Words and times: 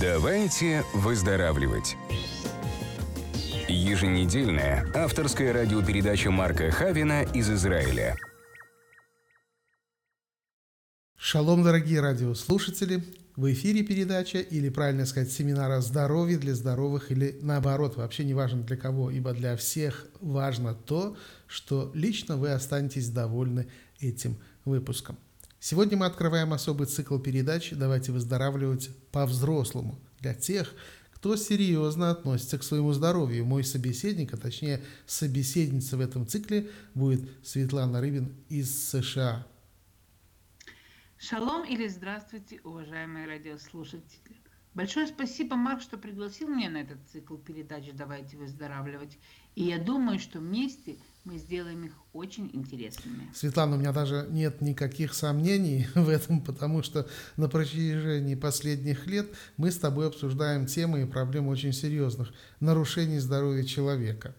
Давайте 0.00 0.84
выздоравливать. 0.94 1.96
Еженедельная 3.68 4.90
авторская 4.94 5.52
радиопередача 5.52 6.30
Марка 6.30 6.70
Хавина 6.70 7.22
из 7.34 7.50
Израиля. 7.50 8.16
Шалом, 11.16 11.62
дорогие 11.62 12.00
радиослушатели! 12.00 13.04
В 13.36 13.52
эфире 13.52 13.82
передача, 13.82 14.38
или 14.38 14.68
правильно 14.70 15.04
сказать, 15.04 15.30
семинара 15.30 15.80
здоровья 15.80 16.38
для 16.38 16.54
здоровых, 16.54 17.10
или 17.10 17.38
наоборот, 17.42 17.96
вообще 17.96 18.24
не 18.24 18.34
важно 18.34 18.62
для 18.62 18.76
кого, 18.76 19.10
ибо 19.10 19.32
для 19.32 19.56
всех 19.56 20.06
важно 20.20 20.74
то, 20.74 21.16
что 21.46 21.90
лично 21.94 22.36
вы 22.36 22.50
останетесь 22.52 23.08
довольны 23.08 23.66
этим 24.00 24.38
выпуском. 24.64 25.18
Сегодня 25.64 25.96
мы 25.96 26.06
открываем 26.06 26.52
особый 26.52 26.88
цикл 26.88 27.20
передач 27.20 27.70
«Давайте 27.70 28.10
выздоравливать 28.10 28.90
по-взрослому» 29.12 29.96
для 30.18 30.34
тех, 30.34 30.74
кто 31.12 31.36
серьезно 31.36 32.10
относится 32.10 32.58
к 32.58 32.64
своему 32.64 32.92
здоровью. 32.92 33.44
Мой 33.44 33.62
собеседник, 33.62 34.34
а 34.34 34.38
точнее 34.38 34.82
собеседница 35.06 35.96
в 35.96 36.00
этом 36.00 36.26
цикле 36.26 36.68
будет 36.94 37.30
Светлана 37.44 38.00
Рыбин 38.00 38.34
из 38.48 38.90
США. 38.90 39.46
Шалом 41.16 41.64
или 41.64 41.86
здравствуйте, 41.86 42.60
уважаемые 42.64 43.28
радиослушатели. 43.28 44.42
Большое 44.74 45.06
спасибо, 45.06 45.54
Марк, 45.54 45.80
что 45.80 45.96
пригласил 45.96 46.48
меня 46.48 46.70
на 46.70 46.78
этот 46.78 46.98
цикл 47.12 47.36
передач 47.36 47.84
«Давайте 47.92 48.36
выздоравливать». 48.36 49.16
И 49.54 49.62
я 49.62 49.78
думаю, 49.78 50.18
что 50.18 50.40
вместе 50.40 50.96
мы 51.24 51.38
сделаем 51.38 51.84
их 51.84 51.92
очень 52.12 52.50
интересными. 52.52 53.30
Светлана, 53.34 53.76
у 53.76 53.78
меня 53.78 53.92
даже 53.92 54.26
нет 54.30 54.60
никаких 54.60 55.14
сомнений 55.14 55.86
в 55.94 56.08
этом, 56.08 56.40
потому 56.40 56.82
что 56.82 57.08
на 57.36 57.48
протяжении 57.48 58.34
последних 58.34 59.06
лет 59.06 59.28
мы 59.56 59.70
с 59.70 59.78
тобой 59.78 60.08
обсуждаем 60.08 60.66
темы 60.66 61.02
и 61.02 61.06
проблемы 61.06 61.50
очень 61.50 61.72
серьезных 61.72 62.32
нарушений 62.60 63.18
здоровья 63.18 63.62
человека. 63.64 64.34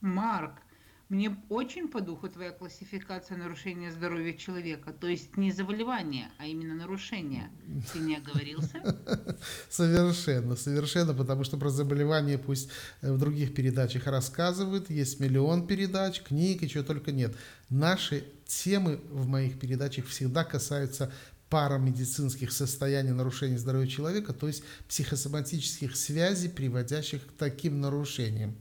Марк, 0.00 0.60
мне 1.08 1.36
очень 1.48 1.88
по 1.88 2.00
духу 2.00 2.28
твоя 2.28 2.50
классификация 2.50 3.36
нарушения 3.36 3.92
здоровья 3.92 4.32
человека, 4.32 4.92
то 4.92 5.06
есть 5.06 5.36
не 5.36 5.52
заболевание, 5.52 6.30
а 6.38 6.46
именно 6.46 6.74
нарушение. 6.74 7.50
Ты 7.92 8.00
не 8.00 8.16
оговорился? 8.16 8.82
Совершенно, 9.70 10.56
совершенно, 10.56 11.14
потому 11.14 11.44
что 11.44 11.58
про 11.58 11.70
заболевания 11.70 12.38
пусть 12.38 12.70
э, 13.02 13.12
в 13.12 13.18
других 13.18 13.54
передачах 13.54 14.06
рассказывают, 14.06 14.90
есть 14.90 15.20
миллион 15.20 15.68
передач, 15.68 16.22
книг 16.22 16.62
и 16.62 16.68
чего 16.68 16.82
только 16.82 17.12
нет. 17.12 17.36
Наши 17.68 18.24
темы 18.46 19.00
в 19.10 19.28
моих 19.28 19.60
передачах 19.60 20.06
всегда 20.06 20.42
касаются 20.42 21.12
парамедицинских 21.50 22.50
состояний 22.50 23.12
нарушения 23.12 23.58
здоровья 23.58 23.86
человека, 23.86 24.32
то 24.32 24.48
есть 24.48 24.64
психосоматических 24.88 25.94
связей, 25.94 26.48
приводящих 26.48 27.24
к 27.24 27.32
таким 27.38 27.80
нарушениям. 27.80 28.56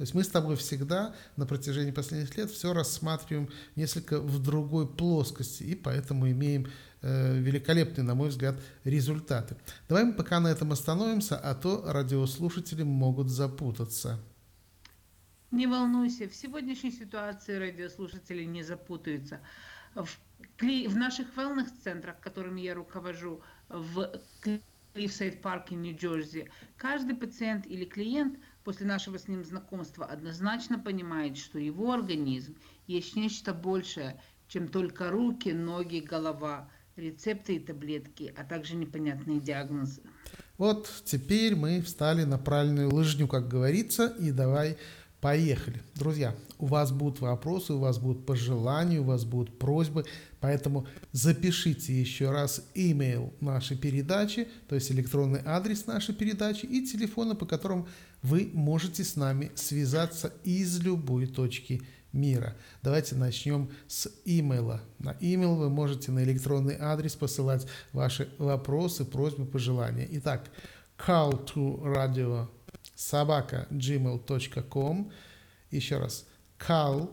То 0.00 0.04
есть 0.04 0.14
мы 0.14 0.24
с 0.24 0.28
тобой 0.28 0.56
всегда 0.56 1.14
на 1.36 1.44
протяжении 1.44 1.90
последних 1.90 2.34
лет 2.38 2.50
все 2.50 2.72
рассматриваем 2.72 3.50
несколько 3.76 4.18
в 4.18 4.42
другой 4.42 4.88
плоскости, 4.88 5.62
и 5.62 5.74
поэтому 5.74 6.30
имеем 6.30 6.68
э, 7.02 7.38
великолепные, 7.38 8.02
на 8.02 8.14
мой 8.14 8.30
взгляд, 8.30 8.58
результаты. 8.84 9.58
Давай 9.90 10.04
мы 10.04 10.14
пока 10.14 10.40
на 10.40 10.48
этом 10.48 10.72
остановимся, 10.72 11.36
а 11.36 11.54
то 11.54 11.84
радиослушатели 11.86 12.82
могут 12.82 13.28
запутаться. 13.28 14.18
Не 15.50 15.66
волнуйся, 15.66 16.30
в 16.30 16.34
сегодняшней 16.34 16.92
ситуации 16.92 17.56
радиослушатели 17.56 18.44
не 18.44 18.62
запутаются. 18.62 19.40
В, 19.94 20.08
в 20.62 20.96
наших 20.96 21.26
wellness-центрах, 21.36 22.18
которыми 22.20 22.62
я 22.62 22.72
руковожу, 22.72 23.42
в 23.68 24.18
Клиффсайд 24.94 25.42
парке 25.42 25.74
Нью-Джерси, 25.74 26.48
каждый 26.78 27.16
пациент 27.16 27.66
или 27.66 27.84
клиент– 27.84 28.38
после 28.64 28.86
нашего 28.86 29.18
с 29.18 29.28
ним 29.28 29.44
знакомства 29.44 30.04
однозначно 30.04 30.78
понимает, 30.78 31.36
что 31.36 31.58
его 31.58 31.92
организм 31.92 32.56
есть 32.86 33.16
нечто 33.16 33.52
большее, 33.54 34.20
чем 34.48 34.68
только 34.68 35.10
руки, 35.10 35.50
ноги, 35.50 36.00
голова, 36.00 36.68
рецепты 36.96 37.56
и 37.56 37.58
таблетки, 37.58 38.34
а 38.36 38.44
также 38.44 38.76
непонятные 38.76 39.40
диагнозы. 39.40 40.02
Вот 40.58 40.90
теперь 41.04 41.56
мы 41.56 41.80
встали 41.80 42.24
на 42.24 42.36
правильную 42.36 42.94
лыжню, 42.94 43.26
как 43.26 43.48
говорится, 43.48 44.06
и 44.06 44.30
давай 44.30 44.76
Поехали. 45.20 45.82
Друзья, 45.96 46.34
у 46.58 46.64
вас 46.64 46.92
будут 46.92 47.20
вопросы, 47.20 47.74
у 47.74 47.78
вас 47.78 47.98
будут 47.98 48.24
пожелания, 48.24 49.00
у 49.00 49.04
вас 49.04 49.26
будут 49.26 49.58
просьбы, 49.58 50.06
поэтому 50.40 50.86
запишите 51.12 51.92
еще 51.92 52.30
раз 52.30 52.64
email 52.74 53.30
нашей 53.40 53.76
передачи, 53.76 54.48
то 54.66 54.76
есть 54.76 54.90
электронный 54.90 55.42
адрес 55.44 55.86
нашей 55.86 56.14
передачи 56.14 56.64
и 56.64 56.86
телефоны, 56.86 57.34
по 57.34 57.44
которым 57.44 57.86
вы 58.22 58.50
можете 58.52 59.04
с 59.04 59.16
нами 59.16 59.50
связаться 59.54 60.32
из 60.44 60.80
любой 60.80 61.26
точки 61.26 61.82
мира. 62.12 62.56
Давайте 62.82 63.14
начнем 63.14 63.70
с 63.86 64.10
имейла. 64.24 64.80
На 64.98 65.12
email 65.20 65.56
вы 65.56 65.70
можете 65.70 66.12
на 66.12 66.22
электронный 66.24 66.76
адрес 66.78 67.14
посылать 67.14 67.66
ваши 67.92 68.32
вопросы, 68.38 69.04
просьбы, 69.04 69.46
пожелания. 69.46 70.08
Итак, 70.12 70.50
call 70.98 71.44
to 71.46 71.82
radio 71.82 72.48
собака 72.94 73.66
gmail.com. 73.70 75.12
Еще 75.70 75.98
раз, 75.98 76.26
call, 76.58 77.10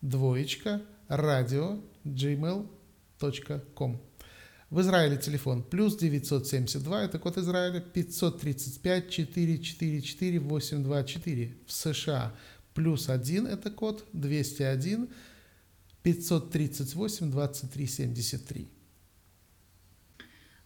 двоечка, 0.00 0.82
радио, 1.08 1.80
gmail.com. 2.04 4.07
В 4.70 4.80
Израиле 4.80 5.16
телефон 5.16 5.62
плюс 5.62 5.96
972, 5.96 7.02
это 7.02 7.18
код 7.18 7.38
Израиля, 7.38 7.80
535 7.80 9.10
444 9.10 10.40
824. 10.40 11.56
В 11.66 11.72
США 11.72 12.34
плюс 12.74 13.08
1, 13.08 13.46
это 13.46 13.70
код 13.70 14.06
201 14.12 15.08
538 16.02 17.30
23 17.30 17.86
73. 17.86 18.68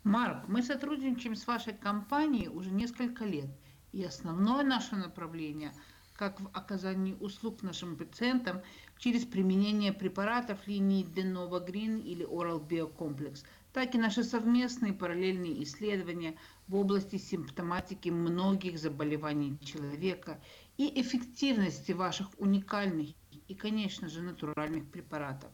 Марк, 0.04 0.48
мы 0.48 0.62
сотрудничаем 0.62 1.36
с 1.36 1.46
вашей 1.46 1.72
компанией 1.74 2.48
уже 2.48 2.70
несколько 2.70 3.24
лет– 3.24 3.50
и 3.92 4.02
основное 4.04 4.64
наше 4.64 4.96
направление, 4.96 5.72
как 6.14 6.40
в 6.40 6.48
оказании 6.54 7.16
услуг 7.20 7.62
нашим 7.62 7.96
пациентам 7.96 8.62
через 8.98 9.24
применение 9.24 9.92
препаратов 9.92 10.66
линии 10.66 11.04
Denova 11.04 11.64
Green 11.64 12.00
или 12.00 12.26
Oral 12.26 12.66
Biocomplex, 12.66 13.44
так 13.72 13.94
и 13.94 13.98
наши 13.98 14.22
совместные 14.22 14.92
параллельные 14.92 15.62
исследования 15.62 16.36
в 16.68 16.76
области 16.76 17.16
симптоматики 17.16 18.10
многих 18.10 18.78
заболеваний 18.78 19.58
человека 19.64 20.40
и 20.76 21.00
эффективности 21.00 21.92
ваших 21.92 22.28
уникальных 22.38 23.10
и, 23.48 23.54
конечно 23.54 24.08
же, 24.08 24.20
натуральных 24.22 24.90
препаратов. 24.90 25.50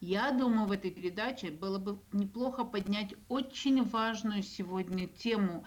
Я 0.00 0.30
думаю, 0.32 0.66
в 0.66 0.72
этой 0.72 0.90
передаче 0.90 1.50
было 1.50 1.78
бы 1.78 1.98
неплохо 2.12 2.64
поднять 2.64 3.14
очень 3.28 3.84
важную 3.84 4.42
сегодня 4.42 5.06
тему 5.06 5.66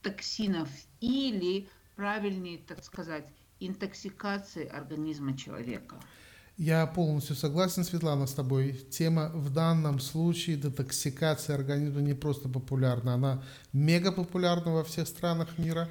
токсинов 0.00 0.70
или, 1.00 1.68
правильнее 1.96 2.58
так 2.58 2.82
сказать, 2.82 3.28
интоксикации 3.60 4.66
организма 4.66 5.36
человека. 5.36 6.00
Я 6.56 6.86
полностью 6.86 7.36
согласен, 7.36 7.84
Светлана, 7.84 8.26
с 8.26 8.32
тобой. 8.32 8.72
Тема 8.90 9.30
в 9.34 9.52
данном 9.52 10.00
случае 10.00 10.56
детоксикации 10.56 11.52
организма 11.52 12.00
не 12.00 12.14
просто 12.14 12.48
популярна, 12.48 13.12
она 13.12 13.42
мега 13.74 14.10
популярна 14.10 14.72
во 14.72 14.82
всех 14.82 15.06
странах 15.06 15.58
мира. 15.58 15.86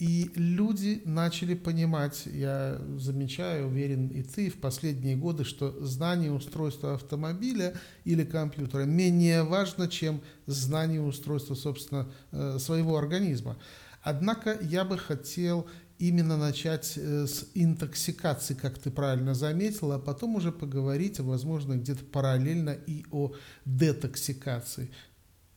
И 0.00 0.32
люди 0.34 1.02
начали 1.04 1.54
понимать, 1.54 2.24
я 2.26 2.80
замечаю, 2.96 3.68
уверен 3.68 4.08
и 4.08 4.22
ты, 4.22 4.50
в 4.50 4.58
последние 4.58 5.14
годы, 5.14 5.44
что 5.44 5.78
знание 5.84 6.32
устройства 6.32 6.94
автомобиля 6.94 7.74
или 8.04 8.24
компьютера 8.24 8.84
менее 8.84 9.44
важно, 9.44 9.86
чем 9.86 10.22
знание 10.46 11.02
устройства, 11.02 11.54
собственно, 11.54 12.10
э, 12.32 12.58
своего 12.58 12.96
организма. 12.96 13.58
Однако 14.02 14.58
я 14.60 14.84
бы 14.84 14.96
хотел 14.98 15.68
именно 16.00 16.36
начать 16.36 16.94
э, 16.96 17.26
с 17.26 17.46
интоксикации, 17.54 18.54
как 18.54 18.78
ты 18.78 18.90
правильно 18.90 19.34
заметила, 19.34 19.96
а 19.96 19.98
потом 19.98 20.34
уже 20.34 20.50
поговорить, 20.50 21.20
возможно, 21.20 21.74
где-то 21.74 22.04
параллельно 22.04 22.70
и 22.70 23.04
о 23.12 23.32
детоксикации 23.64 24.90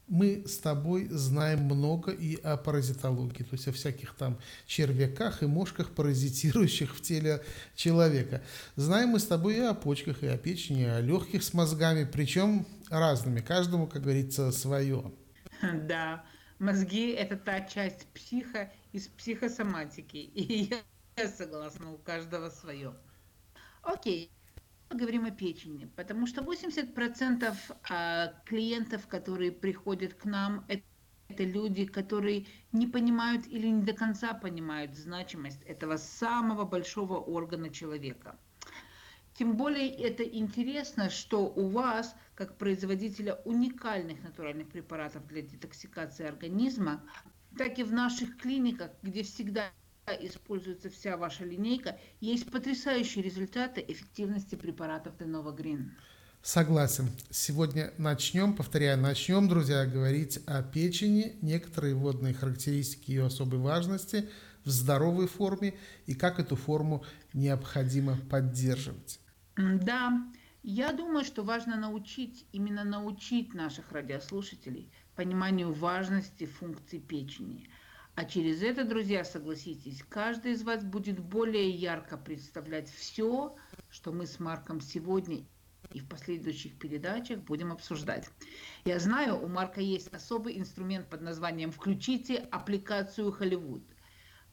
мы 0.07 0.43
с 0.45 0.57
тобой 0.57 1.07
знаем 1.09 1.61
много 1.61 2.11
и 2.11 2.35
о 2.41 2.57
паразитологии, 2.57 3.43
то 3.43 3.53
есть 3.53 3.67
о 3.67 3.71
всяких 3.71 4.13
там 4.13 4.37
червяках 4.67 5.41
и 5.43 5.47
мошках, 5.47 5.91
паразитирующих 5.91 6.95
в 6.95 7.01
теле 7.01 7.41
человека. 7.75 8.43
Знаем 8.75 9.09
мы 9.09 9.19
с 9.19 9.25
тобой 9.25 9.55
и 9.55 9.59
о 9.59 9.73
почках, 9.73 10.21
и 10.21 10.27
о 10.27 10.37
печени, 10.37 10.81
и 10.81 10.85
о 10.85 10.99
легких 10.99 11.41
с 11.41 11.53
мозгами, 11.53 12.03
причем 12.03 12.67
разными, 12.89 13.39
каждому, 13.39 13.87
как 13.87 14.03
говорится, 14.03 14.51
свое. 14.51 15.11
Да, 15.87 16.23
мозги– 16.59 17.11
это 17.17 17.37
та 17.37 17.61
часть 17.61 18.05
психа 18.13 18.69
из 18.93 19.07
психосоматики, 19.09 20.17
и 20.17 20.69
я 21.17 21.27
согласна, 21.27 21.91
у 21.91 21.97
каждого 21.97 22.49
свое. 22.49 22.93
Окей, 23.81 24.31
говорим 24.89 25.25
о 25.25 25.31
печени, 25.31 25.85
потому 25.97 26.25
что 26.27 26.41
80% 26.41 27.53
а, 27.89 28.33
клиентов, 28.45 29.07
которые 29.07 29.51
приходят 29.51 30.13
к 30.13 30.25
нам, 30.25 30.63
это 30.69 30.83
это 31.29 31.43
люди, 31.45 31.85
которые 31.85 32.45
не 32.71 32.85
понимают 32.85 33.47
или 33.47 33.67
не 33.67 33.81
до 33.81 33.93
конца 33.93 34.33
понимают 34.33 34.93
значимость 34.93 35.63
этого 35.63 35.97
самого 35.97 36.63
большого 36.63 37.17
органа 37.17 37.69
человека. 37.69 38.37
Тем 39.33 39.55
более 39.57 39.89
это 39.89 40.23
интересно, 40.23 41.09
что 41.09 41.45
у 41.45 41.69
вас, 41.69 42.15
как 42.35 42.57
производителя 42.57 43.35
уникальных 43.45 44.21
натуральных 44.21 44.67
препаратов 44.67 45.25
для 45.27 45.41
детоксикации 45.41 46.27
организма, 46.27 47.01
так 47.57 47.79
и 47.79 47.83
в 47.83 47.93
наших 47.93 48.37
клиниках, 48.37 48.91
где 49.01 49.23
всегда 49.23 49.71
используется 50.19 50.89
вся 50.89 51.17
ваша 51.17 51.45
линейка, 51.45 51.97
есть 52.19 52.51
потрясающие 52.51 53.23
результаты 53.23 53.83
эффективности 53.87 54.55
препаратов 54.55 55.15
Denova 55.17 55.55
Green. 55.55 55.91
Согласен. 56.41 57.09
Сегодня 57.29 57.93
начнем, 57.97 58.53
повторяю, 58.53 58.97
начнем, 58.99 59.47
друзья, 59.47 59.85
говорить 59.85 60.39
о 60.45 60.61
печени, 60.61 61.37
некоторые 61.41 61.95
водные 61.95 62.33
характеристики 62.33 63.11
ее 63.11 63.27
особой 63.27 63.59
важности 63.59 64.29
в 64.65 64.69
здоровой 64.69 65.27
форме 65.27 65.75
и 66.05 66.13
как 66.15 66.39
эту 66.39 66.57
форму 66.57 67.05
необходимо 67.33 68.17
поддерживать. 68.29 69.21
Да, 69.55 70.21
я 70.63 70.91
думаю, 70.91 71.23
что 71.23 71.43
важно 71.43 71.77
научить, 71.77 72.45
именно 72.51 72.83
научить 72.83 73.53
наших 73.53 73.91
радиослушателей 73.93 74.91
пониманию 75.15 75.71
важности 75.71 76.45
функций 76.45 76.99
печени. 76.99 77.69
А 78.15 78.25
через 78.25 78.61
это, 78.61 78.85
друзья, 78.85 79.23
согласитесь, 79.23 80.03
каждый 80.07 80.51
из 80.51 80.63
вас 80.63 80.83
будет 80.83 81.19
более 81.19 81.69
ярко 81.69 82.15
представлять 82.17 82.89
все, 82.89 83.55
что 83.89 84.11
мы 84.11 84.27
с 84.27 84.39
Марком 84.39 84.81
сегодня 84.81 85.43
и 85.91 85.99
в 85.99 86.07
последующих 86.07 86.77
передачах 86.77 87.39
будем 87.39 87.71
обсуждать. 87.71 88.29
Я 88.85 88.99
знаю, 88.99 89.43
у 89.43 89.47
Марка 89.47 89.81
есть 89.81 90.07
особый 90.13 90.57
инструмент 90.59 91.07
под 91.07 91.21
названием 91.21 91.71
«Включите 91.71 92.37
аппликацию 92.51 93.35
Hollywood». 93.39 93.83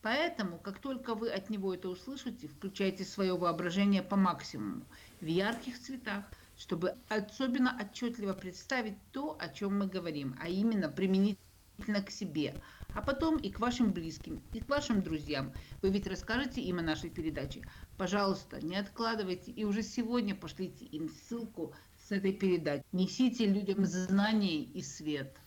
Поэтому, 0.02 0.58
как 0.58 0.78
только 0.78 1.14
вы 1.14 1.30
от 1.30 1.50
него 1.50 1.74
это 1.74 1.90
услышите, 1.90 2.48
включайте 2.48 3.04
свое 3.04 3.36
воображение 3.36 4.02
по 4.02 4.16
максимуму, 4.16 4.86
в 5.20 5.26
ярких 5.26 5.78
цветах, 5.78 6.24
чтобы 6.60 6.94
особенно 7.08 7.74
отчетливо 7.80 8.34
представить 8.34 8.98
то, 9.12 9.34
о 9.40 9.48
чем 9.48 9.78
мы 9.78 9.86
говорим, 9.86 10.36
а 10.38 10.46
именно 10.46 10.90
применительно 10.90 12.02
к 12.04 12.10
себе, 12.10 12.54
а 12.92 13.00
потом 13.00 13.38
и 13.38 13.50
к 13.50 13.60
вашим 13.60 13.94
близким, 13.94 14.42
и 14.52 14.60
к 14.60 14.68
вашим 14.68 15.00
друзьям. 15.02 15.54
Вы 15.80 15.88
ведь 15.88 16.06
расскажете 16.06 16.60
им 16.60 16.78
о 16.78 16.82
нашей 16.82 17.08
передаче. 17.08 17.62
Пожалуйста, 17.96 18.62
не 18.62 18.76
откладывайте 18.76 19.50
и 19.52 19.64
уже 19.64 19.82
сегодня 19.82 20.34
пошлите 20.34 20.84
им 20.84 21.08
ссылку 21.08 21.74
с 22.06 22.12
этой 22.12 22.34
передачи. 22.34 22.84
Несите 22.92 23.46
людям 23.46 23.86
знания 23.86 24.62
и 24.62 24.82
свет. 24.82 25.39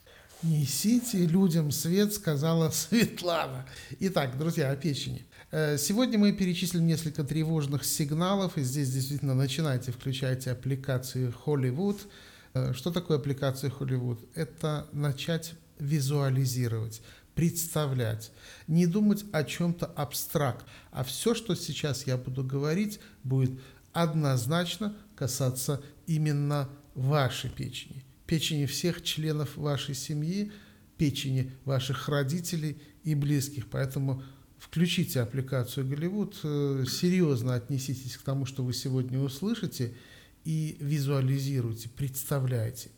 Несите 0.44 1.26
людям 1.26 1.72
свет, 1.72 2.14
сказала 2.14 2.70
Светлана. 2.72 3.66
Итак, 4.02 4.38
друзья, 4.38 4.72
о 4.72 4.76
печени. 4.76 5.26
Э, 5.52 5.78
сегодня 5.78 6.20
мы 6.20 6.34
перечислим 6.34 6.86
несколько 6.86 7.24
тревожных 7.24 7.86
сигналов, 7.86 8.58
и 8.58 8.62
здесь 8.62 8.92
действительно 8.92 9.36
начинайте, 9.36 9.94
включайте 9.94 10.52
аппликации 10.52 11.34
Hollywood. 11.46 11.98
Э, 12.54 12.74
что 12.74 12.92
такое 12.92 13.20
аппликация 13.20 13.70
Hollywood? 13.70 14.20
Это 14.36 14.86
начать 14.92 15.54
визуализировать, 15.80 17.02
представлять, 17.36 18.32
не 18.68 18.86
думать 18.86 19.24
о 19.32 19.46
чем-то 19.46 19.86
абстракт, 19.86 20.66
а 20.92 21.06
все, 21.06 21.36
что 21.36 21.56
сейчас 21.56 22.06
я 22.06 22.18
буду 22.18 22.44
говорить, 22.44 23.00
будет 23.24 23.58
однозначно 23.94 24.94
касаться 25.16 25.82
именно 26.06 26.70
вашей 26.96 27.50
печени, 27.50 28.03
печени 28.26 28.66
всех 28.66 29.04
членов 29.04 29.58
вашей 29.58 29.96
семьи, 29.96 30.52
печени 30.98 31.52
ваших 31.66 32.10
родителей 32.10 32.78
и 33.04 33.16
близких. 33.16 33.68
Поэтому 33.68 34.24
включите 34.58 35.22
аппликацию 35.22 35.88
Голливуд, 35.88 36.40
э, 36.44 36.86
серьезно 36.88 37.56
отнеситесь 37.56 38.18
к 38.18 38.22
тому, 38.22 38.46
что 38.46 38.64
вы 38.64 38.74
сегодня 38.74 39.20
услышите, 39.20 39.94
и 40.46 40.78
визуализируйте, 40.80 41.90
представляйте. 41.90 42.90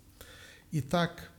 Итак, 0.71 1.31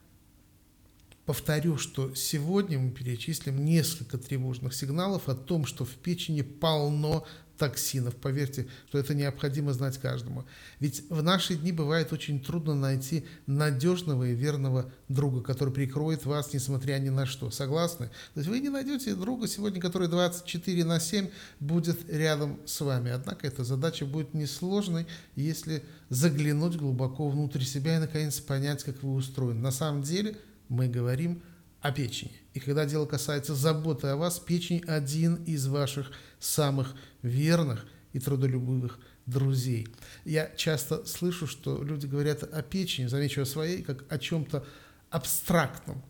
Повторю, 1.27 1.77
что 1.77 2.15
сегодня 2.15 2.79
мы 2.79 2.93
перечислим 2.93 3.65
несколько 3.65 4.17
тревожных 4.17 4.73
сигналов 4.73 5.29
о 5.29 5.35
том, 5.35 5.67
что 5.67 5.85
в 5.85 5.91
печени 5.91 6.43
полно 6.43 7.27
токсинов. 7.59 8.15
Поверьте, 8.17 8.69
что 8.89 8.99
это 8.99 9.15
необходимо 9.15 9.73
знать 9.73 9.99
каждому. 9.99 10.45
Ведь 10.81 11.03
в 11.09 11.23
наши 11.23 11.57
дни 11.57 11.73
бывает 11.73 12.13
очень 12.13 12.41
трудно 12.41 12.75
найти 12.75 13.27
надежного 13.47 14.25
и 14.25 14.35
верного 14.35 14.91
друга, 15.09 15.43
который 15.43 15.73
прикроет 15.73 16.27
вас, 16.27 16.53
несмотря 16.53 16.99
ни 16.99 17.09
на 17.09 17.27
что. 17.27 17.51
Согласны? 17.51 18.07
То 18.35 18.41
есть 18.41 18.49
вы 18.49 18.61
не 18.61 18.69
найдете 18.69 19.15
друга 19.15 19.49
сегодня, 19.49 19.81
который 19.81 20.09
24 20.09 20.85
на 20.85 21.01
7 21.01 21.29
будет 21.61 22.11
рядом 22.11 22.61
с 22.67 22.81
вами. 22.81 23.11
Однако 23.11 23.47
эта 23.47 23.65
задача 23.65 24.07
будет 24.07 24.35
несложной, 24.35 25.07
если 25.35 25.83
заглянуть 26.09 26.77
глубоко 26.77 27.29
внутрь 27.29 27.63
себя 27.63 27.97
и 27.97 28.01
наконец 28.01 28.41
понять, 28.41 28.85
как 28.85 29.03
вы 29.03 29.15
устроены. 29.15 29.61
На 29.61 29.71
самом 29.71 30.03
деле– 30.03 30.37
мы 30.69 30.89
говорим 30.89 31.43
о 31.81 31.93
печени. 31.93 32.33
И 32.55 32.61
когда 32.61 32.85
дело 32.85 33.07
касается 33.07 33.55
заботы 33.55 34.09
о 34.09 34.17
вас, 34.17 34.39
печень– 34.39 34.83
один 34.87 35.37
из 35.45 35.67
ваших 35.67 36.11
самых 36.47 36.95
верных 37.23 37.87
и 38.13 38.19
трудолюбивых 38.19 38.99
друзей. 39.27 39.89
Я 40.25 40.51
часто 40.57 41.05
слышу, 41.05 41.47
что 41.47 41.83
люди 41.83 42.07
говорят 42.07 42.43
о 42.43 42.63
печени, 42.63 43.07
замечу 43.07 43.43
о 43.43 43.47
своей, 43.47 43.83
как 43.83 44.11
о 44.11 44.19
чем-то 44.19 44.65
абстрактном. 45.11 46.03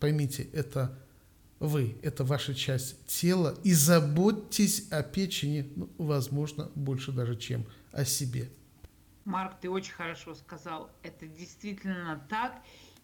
Поймите, 0.00 0.44
это 0.52 0.98
вы, 1.60 1.96
это 2.02 2.24
ваша 2.24 2.54
часть 2.54 3.06
тела, 3.06 3.56
и 3.62 3.72
заботьтесь 3.72 4.90
о 4.90 5.02
печени, 5.02 5.70
ну, 5.76 5.88
возможно, 5.98 6.70
больше 6.74 7.12
даже, 7.12 7.36
чем 7.36 7.66
о 7.92 8.04
себе. 8.04 8.50
Марк, 9.24 9.60
ты 9.60 9.70
очень 9.70 9.92
хорошо 9.92 10.34
сказал. 10.34 10.90
Это 11.04 11.28
действительно 11.28 12.26
так. 12.28 12.60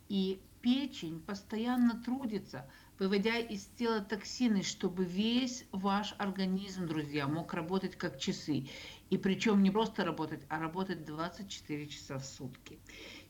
И 0.09 0.41
печень 0.61 1.21
постоянно 1.21 2.03
трудится, 2.03 2.65
выводя 2.99 3.39
из 3.39 3.67
тела 3.79 4.01
токсины, 4.01 4.63
чтобы 4.63 5.05
весь 5.05 5.65
ваш 5.73 6.15
организм, 6.19 6.87
друзья, 6.87 7.27
мог 7.29 7.55
работать 7.55 7.97
как 7.97 8.19
часы. 8.19 8.69
И 9.11 9.17
причем 9.17 9.63
не 9.63 9.71
просто 9.71 10.05
работать, 10.05 10.43
а 10.49 10.59
работать 10.59 11.05
24 11.05 11.87
часа 11.87 12.19
в 12.19 12.25
сутки. 12.25 12.79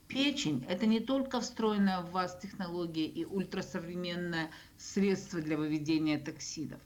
Печень– 0.09 0.65
это 0.69 0.87
не 0.87 1.01
только 1.01 1.41
встроенная 1.41 2.01
в 2.01 2.13
вас 2.13 2.39
технология 2.41 3.07
и 3.07 3.27
ультрасовременное 3.27 4.51
средство 4.79 5.41
для 5.41 5.59
выведения 5.59 6.19
токсинов. 6.19 6.81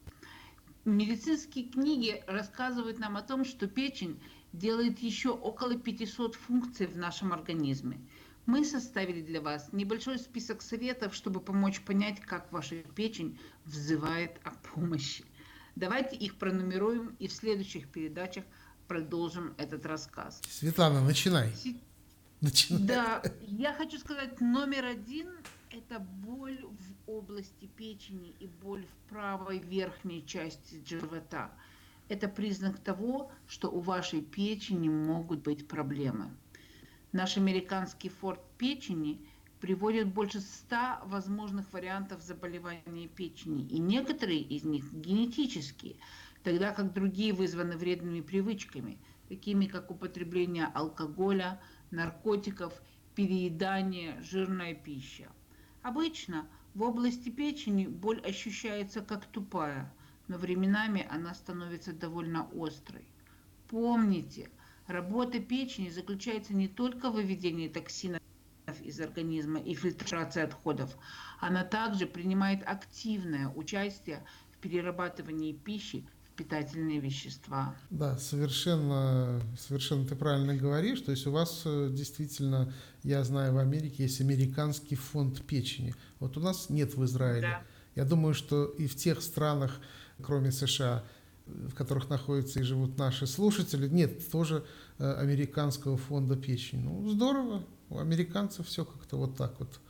Медицинские 0.84 1.66
книги 1.66 2.24
рассказывают 2.26 2.98
нам 2.98 3.16
о 3.16 3.22
том, 3.22 3.44
что 3.44 3.68
печень 3.68 4.20
делает 4.52 4.98
еще 4.98 5.30
около 5.30 5.76
500 5.76 6.34
функций 6.34 6.86
в 6.88 6.96
нашем 6.96 7.32
организме– 7.32 8.00
мы 8.46 8.64
составили 8.64 9.22
для 9.22 9.40
вас 9.40 9.68
небольшой 9.72 10.18
список 10.18 10.62
советов, 10.62 11.14
чтобы 11.14 11.40
помочь 11.40 11.80
понять, 11.80 12.20
как 12.20 12.50
ваша 12.52 12.76
печень 12.94 13.38
взывает 13.64 14.40
о 14.44 14.50
помощи. 14.50 15.24
Давайте 15.76 16.16
их 16.16 16.36
пронумеруем 16.36 17.16
и 17.18 17.28
в 17.28 17.32
следующих 17.32 17.88
передачах 17.88 18.44
продолжим 18.88 19.54
этот 19.58 19.86
рассказ. 19.86 20.40
Светлана, 20.48 21.02
начинай. 21.02 21.52
начинай. 22.40 22.82
Да, 22.82 23.22
я 23.42 23.72
хочу 23.72 23.98
сказать, 23.98 24.40
номер 24.40 24.84
один– 24.84 25.30
это 25.70 25.98
боль 26.00 26.60
в 26.62 27.10
области 27.10 27.66
печени 27.76 28.34
и 28.40 28.46
боль 28.46 28.84
в 28.84 29.08
правой 29.08 29.60
верхней 29.60 30.26
части 30.26 30.82
живота. 30.86 31.50
Это 32.08 32.28
признак 32.28 32.78
того, 32.78 33.32
что 33.46 33.70
у 33.70 33.80
вашей 33.80 34.20
печени 34.20 34.90
могут 34.90 35.42
быть 35.42 35.66
проблемы. 35.66 36.30
Наш 37.12 37.36
американский 37.36 38.08
форт 38.08 38.40
печени 38.56 39.20
приводит 39.60 40.08
больше 40.08 40.40
100 40.40 41.02
возможных 41.04 41.70
вариантов 41.70 42.22
заболевания 42.22 43.06
печени, 43.06 43.68
и 43.68 43.78
некоторые 43.78 44.40
из 44.40 44.64
них 44.64 44.90
генетические, 44.94 45.96
тогда 46.42 46.72
как 46.72 46.94
другие 46.94 47.34
вызваны 47.34 47.76
вредными 47.76 48.22
привычками, 48.22 48.96
такими 49.28 49.66
как 49.66 49.90
употребление 49.90 50.64
алкоголя, 50.72 51.60
наркотиков, 51.90 52.80
переедание, 53.14 54.18
жирная 54.22 54.72
пища. 54.72 55.30
Обычно 55.82 56.48
в 56.72 56.80
области 56.80 57.28
печени 57.28 57.88
боль 57.88 58.22
ощущается 58.22 59.02
как 59.02 59.26
тупая, 59.26 59.92
но 60.28 60.38
временами 60.38 61.06
она 61.10 61.34
становится 61.34 61.92
довольно 61.92 62.48
острой. 62.54 63.06
Помните– 63.68 64.48
Работа 64.86 65.38
печени 65.40 65.88
заключается 65.90 66.54
не 66.54 66.68
только 66.68 67.10
в 67.10 67.14
выведении 67.14 67.68
токсинов 67.68 68.20
из 68.82 69.00
организма 69.00 69.60
и 69.60 69.74
фильтрации 69.74 70.42
отходов. 70.42 70.96
Она 71.40 71.64
также 71.64 72.06
принимает 72.06 72.62
активное 72.66 73.48
участие 73.48 74.24
в 74.52 74.58
перерабатывании 74.58 75.52
пищи, 75.52 76.06
в 76.24 76.36
питательные 76.36 77.00
вещества. 77.00 77.74
Да, 77.90 78.16
совершенно, 78.16 79.40
совершенно 79.58 80.06
ты 80.06 80.16
правильно 80.16 80.56
говоришь. 80.56 81.00
То 81.00 81.10
есть 81.10 81.26
у 81.26 81.32
вас 81.32 81.62
э, 81.64 81.90
действительно, 81.92 82.72
я 83.02 83.22
знаю, 83.24 83.54
в 83.54 83.58
Америке 83.58 84.04
есть 84.04 84.20
американский 84.20 84.96
фонд 84.96 85.42
печени. 85.42 85.94
Вот 86.20 86.36
у 86.36 86.40
нас 86.40 86.70
нет 86.70 86.94
в 86.94 87.04
Израиле. 87.04 87.40
Да. 87.42 87.62
Я 87.94 88.04
думаю, 88.04 88.34
что 88.34 88.64
и 88.64 88.86
в 88.86 88.96
тех 88.96 89.20
странах, 89.20 89.78
кроме 90.22 90.50
США, 90.50 91.04
в 91.46 91.74
которых 91.74 92.08
находятся 92.08 92.60
и 92.60 92.62
живут 92.62 92.98
наши 92.98 93.26
слушатели, 93.26 93.88
нет 93.88 94.30
тоже 94.30 94.64
э, 94.98 95.12
американского 95.14 95.96
фонда 95.96 96.36
печени. 96.36 96.82
Ну, 96.82 97.08
здорово. 97.08 97.64
У 97.88 97.98
американцев 97.98 98.66
все 98.66 98.84
как-то 98.84 99.16
вот 99.16 99.36
так 99.36 99.58
вот 99.58 99.80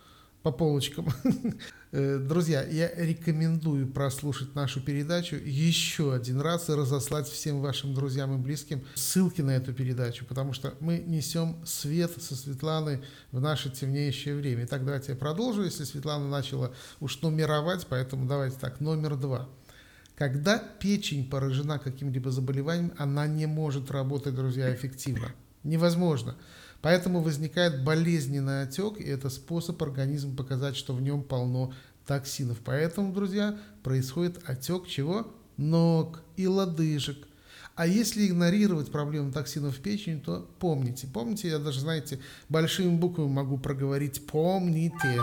по 0.43 0.53
полочкам. 0.53 1.09
Э, 1.95 2.17
друзья, 2.17 2.65
я 2.65 2.91
рекомендую 2.95 3.87
прослушать 3.87 4.55
нашу 4.55 4.81
передачу 4.81 5.37
еще 5.37 6.15
один 6.15 6.41
раз 6.41 6.71
и 6.71 6.73
разослать 6.73 7.29
всем 7.29 7.61
вашим 7.61 7.93
друзьям 7.93 8.35
и 8.35 8.39
близким 8.39 8.83
ссылки 8.95 9.43
на 9.43 9.51
эту 9.51 9.75
передачу, 9.75 10.25
потому 10.25 10.55
что 10.55 10.73
мы 10.81 11.05
несем 11.07 11.59
свет 11.67 12.11
со 12.19 12.35
Светланы 12.35 13.03
в 13.31 13.43
наше 13.43 13.69
темнеющее 13.69 14.35
время. 14.35 14.65
Итак, 14.65 14.87
давайте 14.87 15.13
я 15.13 15.19
продолжу, 15.19 15.65
если 15.65 15.85
Светлана 15.85 16.27
начала 16.31 16.73
уж 16.99 17.21
нумеровать, 17.21 17.87
поэтому 17.87 18.27
давайте 18.27 18.57
так, 18.59 18.81
номер 18.81 19.17
два. 19.17 19.51
Когда 20.17 20.59
печень 20.59 21.29
поражена 21.29 21.79
каким-либо 21.79 22.31
заболеванием, 22.31 22.93
она 22.99 23.27
не 23.27 23.47
может 23.47 23.91
работать, 23.91 24.35
друзья, 24.35 24.75
эффективно. 24.75 25.33
Невозможно. 25.65 26.37
Поэтому 26.81 27.23
возникает 27.23 27.85
болезненный 27.85 28.63
отек, 28.63 29.01
и 29.01 29.05
это 29.05 29.31
способ 29.31 29.83
организма 29.83 30.37
показать, 30.37 30.77
что 30.77 30.95
в 30.95 31.01
нем 31.01 31.23
полно 31.23 31.73
токсинов. 32.07 32.59
Поэтому, 32.65 33.13
друзья, 33.13 33.59
происходит 33.83 34.41
отек 34.45 34.87
чего? 34.87 35.33
Ног 35.57 36.23
и 36.37 36.47
лодыжек. 36.47 37.29
А 37.75 37.87
если 37.87 38.27
игнорировать 38.27 38.91
проблему 38.93 39.33
токсинов 39.33 39.79
в 39.79 39.81
печени, 39.81 40.21
то 40.21 40.49
помните. 40.59 41.07
Помните, 41.07 41.49
я 41.49 41.59
даже, 41.59 41.81
знаете, 41.81 42.19
большими 42.49 42.95
буквами 42.95 43.29
могу 43.29 43.57
проговорить 43.59 44.27
«помните». 44.27 45.21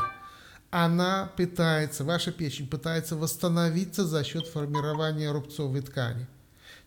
Она 0.71 1.31
пытается, 1.35 2.03
ваша 2.03 2.31
печень 2.31 2.67
пытается 2.67 3.15
восстановиться 3.15 4.05
за 4.05 4.23
счет 4.23 4.47
формирования 4.47 5.31
рубцовой 5.31 5.81
ткани. 5.81 6.27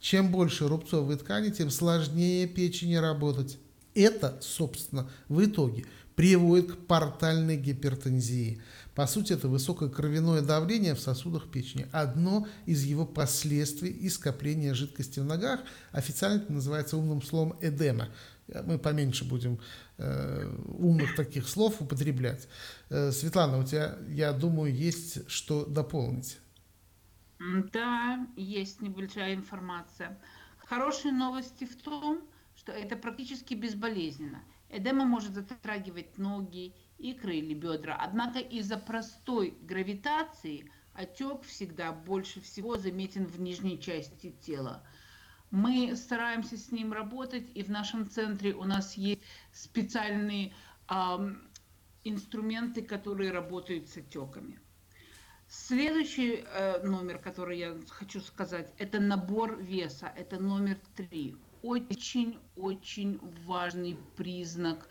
Чем 0.00 0.30
больше 0.30 0.68
рубцовой 0.68 1.16
ткани, 1.16 1.50
тем 1.50 1.70
сложнее 1.70 2.46
печени 2.46 2.94
работать. 2.94 3.58
Это, 3.94 4.38
собственно, 4.40 5.10
в 5.28 5.44
итоге 5.44 5.84
приводит 6.14 6.72
к 6.72 6.86
портальной 6.86 7.56
гипертензии. 7.56 8.60
По 8.94 9.06
сути, 9.06 9.32
это 9.32 9.48
высокое 9.48 9.88
кровяное 9.88 10.42
давление 10.42 10.94
в 10.94 11.00
сосудах 11.00 11.50
печени. 11.50 11.86
Одно 11.92 12.46
из 12.66 12.84
его 12.84 13.06
последствий 13.06 13.90
и 13.90 14.08
скопления 14.08 14.74
жидкости 14.74 15.20
в 15.20 15.24
ногах. 15.24 15.60
Официально 15.90 16.42
это 16.42 16.52
называется 16.52 16.96
умным 16.96 17.22
словом 17.22 17.56
эдема. 17.60 18.08
Мы 18.64 18.78
поменьше 18.78 19.24
будем 19.24 19.54
э, 19.54 19.58
умных 19.98 21.14
таких 21.16 21.48
слов 21.48 21.80
употреблять. 21.80 22.48
Э, 22.90 23.10
Светлана, 23.12 23.58
у 23.58 23.64
тебя, 23.64 23.98
я 24.08 24.32
думаю, 24.32 24.74
есть 24.74 25.28
что 25.30 25.64
дополнить. 25.64 26.38
Да, 27.72 28.26
есть 28.36 28.80
небольшая 28.80 29.34
информация. 29.34 30.18
Хорошие 30.58 31.12
новости 31.12 31.64
в 31.64 31.76
том, 31.82 32.22
что 32.56 32.72
это 32.72 32.96
практически 32.96 33.54
безболезненно. 33.54 34.42
Эдема 34.68 35.04
может 35.04 35.34
затрагивать 35.34 36.16
ноги, 36.18 36.74
икры 36.98 37.36
или 37.36 37.52
бедра, 37.52 37.96
однако 38.00 38.38
из-за 38.38 38.78
простой 38.78 39.58
гравитации 39.62 40.70
отек 40.94 41.42
всегда 41.42 41.92
больше 41.92 42.40
всего 42.40 42.76
заметен 42.76 43.26
в 43.26 43.40
нижней 43.40 43.80
части 43.80 44.34
тела. 44.40 44.82
Мы 45.52 45.94
стараемся 45.96 46.56
с 46.56 46.72
ним 46.72 46.94
работать, 46.94 47.44
и 47.54 47.62
в 47.62 47.70
нашем 47.70 48.08
центре 48.08 48.54
у 48.54 48.64
нас 48.64 48.94
есть 48.96 49.20
специальные 49.52 50.54
э, 50.88 50.94
инструменты, 52.04 52.80
которые 52.80 53.32
работают 53.32 53.90
с 53.90 53.98
отеками. 53.98 54.58
Следующий 55.48 56.42
э, 56.46 56.82
номер, 56.82 57.18
который 57.18 57.58
я 57.58 57.78
хочу 57.90 58.20
сказать, 58.20 58.72
это 58.78 58.98
набор 58.98 59.62
веса, 59.62 60.10
это 60.16 60.40
номер 60.40 60.78
три 60.96 61.36
очень-очень 61.62 63.20
важный 63.44 63.98
признак 64.16 64.88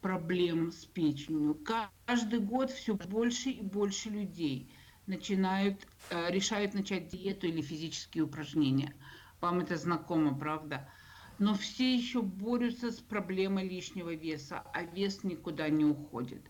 проблем 0.00 0.72
с 0.72 0.86
печенью. 0.86 1.60
Каждый 2.06 2.40
год 2.40 2.70
все 2.70 2.94
больше 2.94 3.50
и 3.50 3.62
больше 3.62 4.08
людей 4.08 4.74
начинают, 5.06 5.86
э, 6.08 6.30
решают 6.30 6.72
начать 6.74 7.08
диету 7.08 7.46
или 7.46 7.60
физические 7.60 8.24
упражнения. 8.24 8.94
Вам 9.42 9.60
это 9.60 9.76
знакомо, 9.76 10.34
правда? 10.38 10.88
Но 11.38 11.54
все 11.54 11.94
еще 11.94 12.22
борются 12.22 12.90
с 12.90 13.00
проблемой 13.00 13.68
лишнего 13.68 14.14
веса, 14.14 14.62
а 14.72 14.84
вес 14.84 15.24
никуда 15.24 15.68
не 15.68 15.84
уходит. 15.84 16.42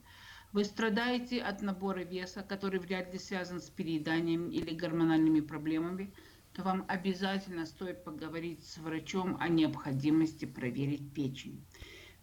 Вы 0.53 0.65
страдаете 0.65 1.43
от 1.43 1.63
набора 1.63 2.05
веса, 2.05 2.43
который 2.43 2.79
вряд 2.79 3.13
ли 3.13 3.19
связан 3.19 3.61
с 3.61 3.71
перееданием 3.71 4.51
или 4.51 4.75
гормональными 4.75 5.41
проблемами– 5.41 6.15
то 6.53 6.63
вам 6.63 6.85
обязательно 6.89 7.65
стоит 7.67 8.05
поговорить 8.05 8.65
с 8.67 8.77
врачом 8.79 9.37
о 9.41 9.49
необходимости 9.49 10.45
проверить 10.45 11.13
печень. 11.15 11.65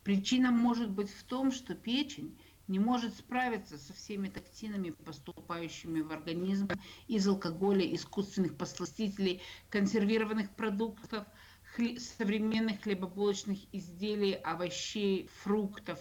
Причина 0.04 0.52
может 0.52 0.92
быть 0.92 1.10
в 1.10 1.24
том, 1.24 1.52
что 1.52 1.74
печень 1.76 2.38
не 2.70 2.80
может 2.80 3.16
справиться 3.16 3.78
со 3.78 3.94
всеми 3.94 4.30
токсинами, 4.30 4.92
поступающими 4.92 6.02
в 6.02 6.12
организм 6.12 6.70
из 7.08 7.28
алкоголя, 7.28 7.84
искусственных 7.94 8.58
посластителей, 8.58 9.42
консервированных 9.70 10.56
продуктов, 10.56 11.28
хле- 11.76 12.00
современных 12.00 12.84
хлебобулочных 12.84 13.60
изделий, 13.74 14.34
овощей, 14.34 15.28
фруктов, 15.28 16.00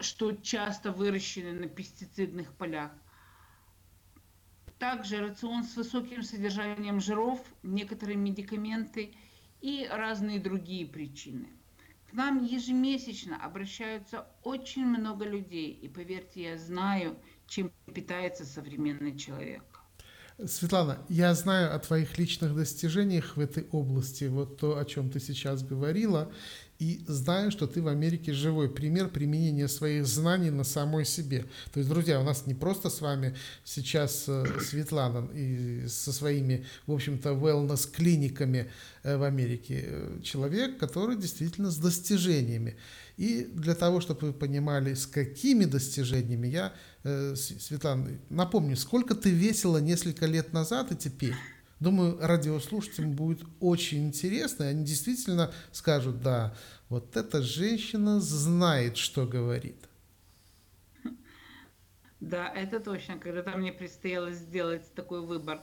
что 0.00 0.32
часто 0.32 0.92
выращены 0.92 1.52
на 1.52 1.68
пестицидных 1.68 2.56
полях 2.56 2.92
также 4.78 5.20
рацион 5.20 5.64
с 5.64 5.76
высоким 5.76 6.22
содержанием 6.22 7.00
жиров, 7.00 7.40
некоторые 7.62 8.16
медикаменты 8.16 9.14
и 9.60 9.86
разные 9.90 10.38
другие 10.40 10.86
причины. 10.86 11.55
К 12.08 12.12
нам 12.12 12.44
ежемесячно 12.44 13.36
обращаются 13.44 14.28
очень 14.42 14.86
много 14.86 15.24
людей, 15.24 15.72
и 15.72 15.88
поверьте, 15.88 16.42
я 16.42 16.56
знаю, 16.56 17.20
чем 17.46 17.72
питается 17.92 18.44
современный 18.44 19.18
человек. 19.18 19.85
Светлана, 20.44 20.98
я 21.08 21.34
знаю 21.34 21.74
о 21.74 21.78
твоих 21.78 22.18
личных 22.18 22.54
достижениях 22.54 23.36
в 23.36 23.40
этой 23.40 23.66
области, 23.72 24.24
вот 24.24 24.58
то, 24.58 24.78
о 24.78 24.84
чем 24.84 25.08
ты 25.08 25.18
сейчас 25.18 25.62
говорила, 25.62 26.30
и 26.78 27.02
знаю, 27.06 27.50
что 27.50 27.66
ты 27.66 27.80
в 27.80 27.88
Америке 27.88 28.34
живой 28.34 28.68
пример 28.68 29.08
применения 29.08 29.66
своих 29.66 30.06
знаний 30.06 30.50
на 30.50 30.62
самой 30.62 31.06
себе. 31.06 31.46
То 31.72 31.80
есть, 31.80 31.88
друзья, 31.88 32.20
у 32.20 32.22
нас 32.22 32.46
не 32.46 32.52
просто 32.52 32.90
с 32.90 33.00
вами 33.00 33.34
сейчас 33.64 34.24
э, 34.28 34.44
Светлана 34.60 35.26
и 35.32 35.86
со 35.88 36.12
своими, 36.12 36.66
в 36.86 36.92
общем-то, 36.92 37.30
wellness-клиниками 37.30 38.70
э, 39.04 39.16
в 39.16 39.22
Америке. 39.22 39.84
Э, 39.86 40.20
человек, 40.22 40.76
который 40.76 41.16
действительно 41.16 41.70
с 41.70 41.78
достижениями. 41.78 42.76
И 43.16 43.44
для 43.44 43.74
того, 43.74 44.00
чтобы 44.00 44.28
вы 44.28 44.32
понимали, 44.34 44.92
с 44.92 45.06
какими 45.06 45.64
достижениями, 45.64 46.48
я, 46.48 46.74
Светлана, 47.34 48.18
напомню, 48.28 48.76
сколько 48.76 49.14
ты 49.14 49.30
весила 49.30 49.78
несколько 49.78 50.26
лет 50.26 50.52
назад 50.52 50.92
и 50.92 50.96
теперь? 50.96 51.34
Думаю, 51.80 52.18
радиослушателям 52.20 53.12
будет 53.12 53.40
очень 53.60 54.06
интересно, 54.06 54.64
и 54.64 54.68
они 54.68 54.84
действительно 54.84 55.52
скажут, 55.72 56.22
да, 56.22 56.54
вот 56.88 57.16
эта 57.16 57.42
женщина 57.42 58.20
знает, 58.20 58.96
что 58.96 59.26
говорит. 59.26 59.76
Да, 62.20 62.48
это 62.48 62.80
точно. 62.80 63.18
Когда-то 63.18 63.56
мне 63.58 63.72
предстояло 63.72 64.32
сделать 64.32 64.92
такой 64.94 65.20
выбор. 65.20 65.62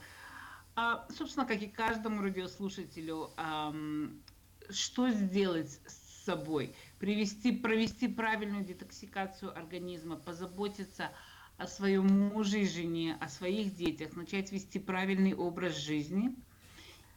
А, 0.76 1.08
собственно, 1.16 1.46
как 1.46 1.62
и 1.62 1.68
каждому 1.68 2.22
радиослушателю, 2.22 3.32
эм, 3.38 4.22
что 4.70 5.10
сделать 5.10 5.80
с 5.88 6.03
собой? 6.26 6.76
Привести, 7.00 7.52
провести 7.52 8.08
правильную 8.08 8.64
детоксикацию 8.64 9.58
организма, 9.58 10.16
позаботиться 10.16 11.10
о 11.58 11.68
своем 11.68 12.08
муже 12.08 12.62
и 12.62 12.68
жене, 12.68 13.18
о 13.20 13.30
своих 13.30 13.76
детях, 13.76 14.16
начать 14.16 14.52
вести 14.52 14.80
правильный 14.80 15.34
образ 15.34 15.78
жизни 15.78 16.36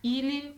или 0.03 0.57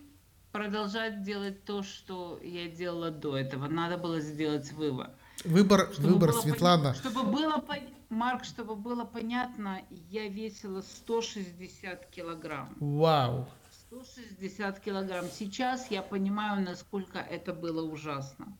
продолжать 0.51 1.23
делать 1.23 1.63
то, 1.63 1.83
что 1.83 2.39
я 2.43 2.67
делала 2.67 3.11
до 3.11 3.37
этого. 3.37 3.67
Надо 3.67 3.97
было 3.97 4.19
сделать 4.19 4.71
выбор. 4.71 5.11
Выбор, 5.45 5.89
чтобы 5.93 6.09
выбор, 6.09 6.33
Светлана. 6.33 6.93
Пон... 6.93 6.95
Чтобы 6.95 7.23
было, 7.31 7.63
Марк, 8.09 8.43
чтобы 8.43 8.75
было 8.75 9.05
понятно, 9.05 9.81
я 10.09 10.27
весила 10.27 10.81
160 10.81 12.07
килограмм. 12.07 12.75
Вау. 12.79 13.47
160 13.91 14.79
килограмм. 14.81 15.25
Сейчас 15.31 15.89
я 15.89 16.03
понимаю, 16.03 16.63
насколько 16.63 17.17
это 17.17 17.53
было 17.53 17.81
ужасно. 17.81 18.55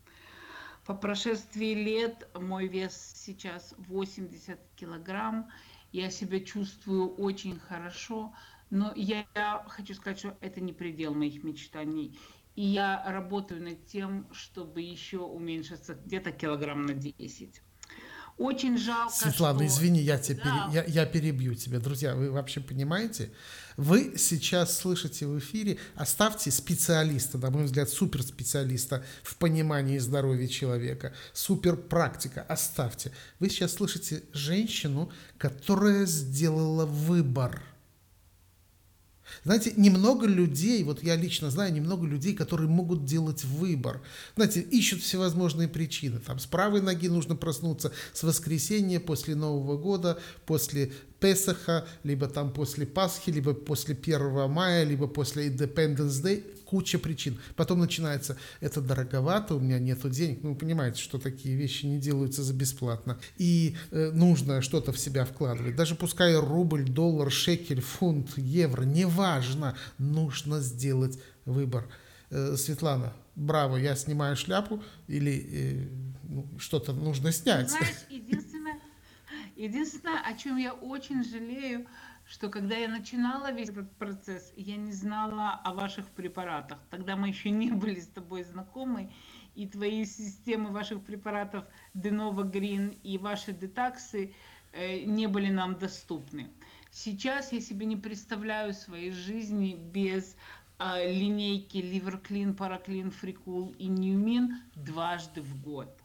По 0.87 0.95
прошествии 0.95 1.75
лет 1.75 2.27
мой 2.33 2.67
вес 2.67 3.13
сейчас 3.15 3.75
80 3.77 4.59
килограмм. 4.75 5.51
Я 5.91 6.09
себя 6.09 6.39
чувствую 6.39 7.13
очень 7.15 7.59
хорошо, 7.59 8.33
Но 8.71 8.91
я 8.95 9.25
хочу 9.67 9.93
сказать, 9.93 10.19
что 10.19 10.37
это 10.41 10.61
не 10.61 10.73
предел 10.73 11.13
моих 11.13 11.43
мечтаний. 11.43 12.19
И 12.55 12.63
я 12.63 13.03
работаю 13.05 13.63
над 13.63 13.85
тем, 13.85 14.27
чтобы 14.31 14.81
еще 14.81 15.19
уменьшиться 15.19 15.93
где-то 15.93 16.31
килограмм 16.31 16.85
на 16.85 16.93
10. 16.93 17.61
Очень 18.39 18.77
жалко, 18.77 19.13
Светлана, 19.13 19.59
что... 19.59 19.67
извини, 19.67 19.99
я, 19.99 20.17
тебя 20.17 20.41
Да. 20.43 20.69
пере- 20.71 20.83
я, 20.87 21.01
я 21.01 21.05
перебью 21.05 21.55
тебя. 21.55 21.79
Друзья, 21.79 22.15
вы 22.15 22.31
вообще 22.31 22.61
понимаете? 22.61 23.31
Вы 23.75 24.13
сейчас 24.17 24.77
слышите 24.77 25.27
в 25.27 25.37
эфире, 25.39 25.77
оставьте 25.95 26.49
специалиста, 26.49 27.37
на 27.37 27.49
мой 27.51 27.65
взгляд, 27.65 27.89
суперспециалиста 27.89 29.03
в 29.23 29.35
понимании 29.35 29.97
здоровья 29.97 30.47
человека, 30.47 31.13
суперпрактика, 31.33 32.41
оставьте. 32.41 33.11
Вы 33.39 33.49
сейчас 33.49 33.73
слышите 33.73 34.23
женщину, 34.31 35.11
которая 35.37 36.05
сделала 36.05 36.85
выбор. 36.85 37.61
Знаете, 39.43 39.73
немного 39.75 40.25
людей, 40.25 40.83
вот 40.83 41.03
я 41.03 41.15
лично 41.15 41.49
знаю 41.49 41.73
немного 41.73 42.05
людей, 42.05 42.35
которые 42.35 42.69
могут 42.69 43.05
делать 43.05 43.43
выбор. 43.43 44.01
Знаете, 44.35 44.61
ищут 44.61 45.01
всевозможные 45.01 45.67
причины. 45.67 46.19
Там 46.19 46.39
с 46.39 46.45
правой 46.45 46.81
ноги 46.81 47.07
нужно 47.07 47.35
проснуться 47.35 47.91
с 48.13 48.23
воскресенья 48.23 48.99
после 48.99 49.35
Нового 49.35 49.77
года, 49.77 50.19
после 50.45 50.91
Песаха, 51.19 51.85
либо 52.03 52.27
там 52.27 52.51
после 52.51 52.85
Пасхи, 52.85 53.29
либо 53.29 53.53
после 53.53 53.95
1 53.95 54.49
мая, 54.49 54.83
либо 54.83 55.07
после 55.07 55.49
Independence 55.49 56.23
Day. 56.23 56.43
Куча 56.65 56.99
причин. 56.99 57.39
Потом 57.55 57.79
начинается, 57.79 58.37
это 58.61 58.79
дороговато, 58.79 59.55
у 59.55 59.59
меня 59.59 59.79
нету 59.79 60.09
денег. 60.09 60.43
Ну, 60.43 60.51
вы 60.51 60.55
понимаете, 60.55 61.01
что 61.01 61.17
такие 61.17 61.55
вещи 61.55 61.87
не 61.87 61.97
делаются 61.97 62.43
за 62.43 62.53
бесплатно. 62.53 63.19
И 63.37 63.75
э, 63.89 64.11
нужно 64.13 64.61
что-то 64.61 64.91
в 64.91 64.99
себя 64.99 65.25
вкладывать. 65.25 65.75
Даже 65.75 65.95
пускай 65.95 66.35
рубль, 66.35 66.83
доллар, 66.83 67.31
шекель, 67.31 67.81
фунт, 67.81 68.37
евро, 68.37 68.83
неважно, 68.83 69.75
нужно 69.97 70.59
сделать 70.59 71.17
выбор. 71.45 71.87
Э, 72.29 72.55
Светлана, 72.55 73.13
браво, 73.35 73.77
я 73.77 73.95
снимаю 73.95 74.35
шляпу 74.35 74.83
или 75.07 75.47
э, 75.51 75.87
ну, 76.29 76.47
что-то 76.59 76.93
нужно 76.93 77.31
снять. 77.31 77.71
Знаешь, 77.71 77.95
единственное, 79.63 80.21
о 80.21 80.33
чем 80.33 80.57
я 80.57 80.73
очень 80.73 81.23
жалею, 81.23 81.87
что 82.25 82.49
когда 82.49 82.75
я 82.77 82.87
начинала 82.87 83.51
весь 83.51 83.69
этот 83.69 83.91
процесс, 83.97 84.53
я 84.55 84.77
не 84.77 84.91
знала 84.91 85.53
о 85.63 85.73
ваших 85.73 86.07
препаратах. 86.09 86.79
Тогда 86.89 87.15
мы 87.15 87.29
еще 87.29 87.49
не 87.49 87.71
были 87.71 87.99
с 87.99 88.07
тобой 88.07 88.43
знакомы, 88.43 89.11
и 89.55 89.67
твои 89.67 90.05
системы 90.05 90.69
ваших 90.69 91.03
препаратов 91.03 91.65
Denova 91.93 92.49
Green 92.49 92.97
и 93.03 93.17
ваши 93.17 93.51
детаксы 93.51 94.33
э, 94.71 95.03
не 95.05 95.27
были 95.27 95.49
нам 95.49 95.77
доступны. 95.77 96.49
Сейчас 96.91 97.51
я 97.51 97.59
себе 97.59 97.85
не 97.85 97.97
представляю 97.97 98.73
своей 98.73 99.11
жизни 99.11 99.75
без 99.75 100.37
э, 100.77 101.11
линейки 101.11 101.77
Liverclean, 101.77 102.55
Paraclean, 102.55 103.13
Freecool 103.21 103.75
и 103.77 103.87
Newmin 103.87 104.49
дважды 104.75 105.41
в 105.41 105.61
год. 105.61 105.99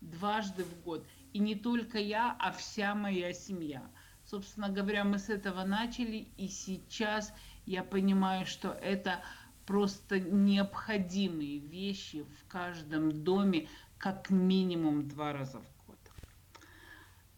Дважды 0.00 0.64
в 0.64 0.82
год. 0.82 1.06
И 1.32 1.38
не 1.38 1.54
только 1.54 1.98
я, 1.98 2.36
а 2.38 2.52
вся 2.52 2.94
моя 2.94 3.32
семья. 3.32 3.88
Собственно 4.24 4.68
говоря, 4.68 5.04
мы 5.04 5.18
с 5.18 5.28
этого 5.28 5.64
начали, 5.64 6.28
и 6.36 6.48
сейчас 6.48 7.32
я 7.66 7.82
понимаю, 7.82 8.46
что 8.46 8.70
это 8.70 9.22
просто 9.66 10.18
необходимые 10.18 11.58
вещи 11.58 12.24
в 12.24 12.48
каждом 12.48 13.24
доме 13.24 13.68
как 13.98 14.30
минимум 14.30 15.06
два 15.06 15.32
раза 15.32 15.60
в 15.60 15.86
год. 15.86 15.98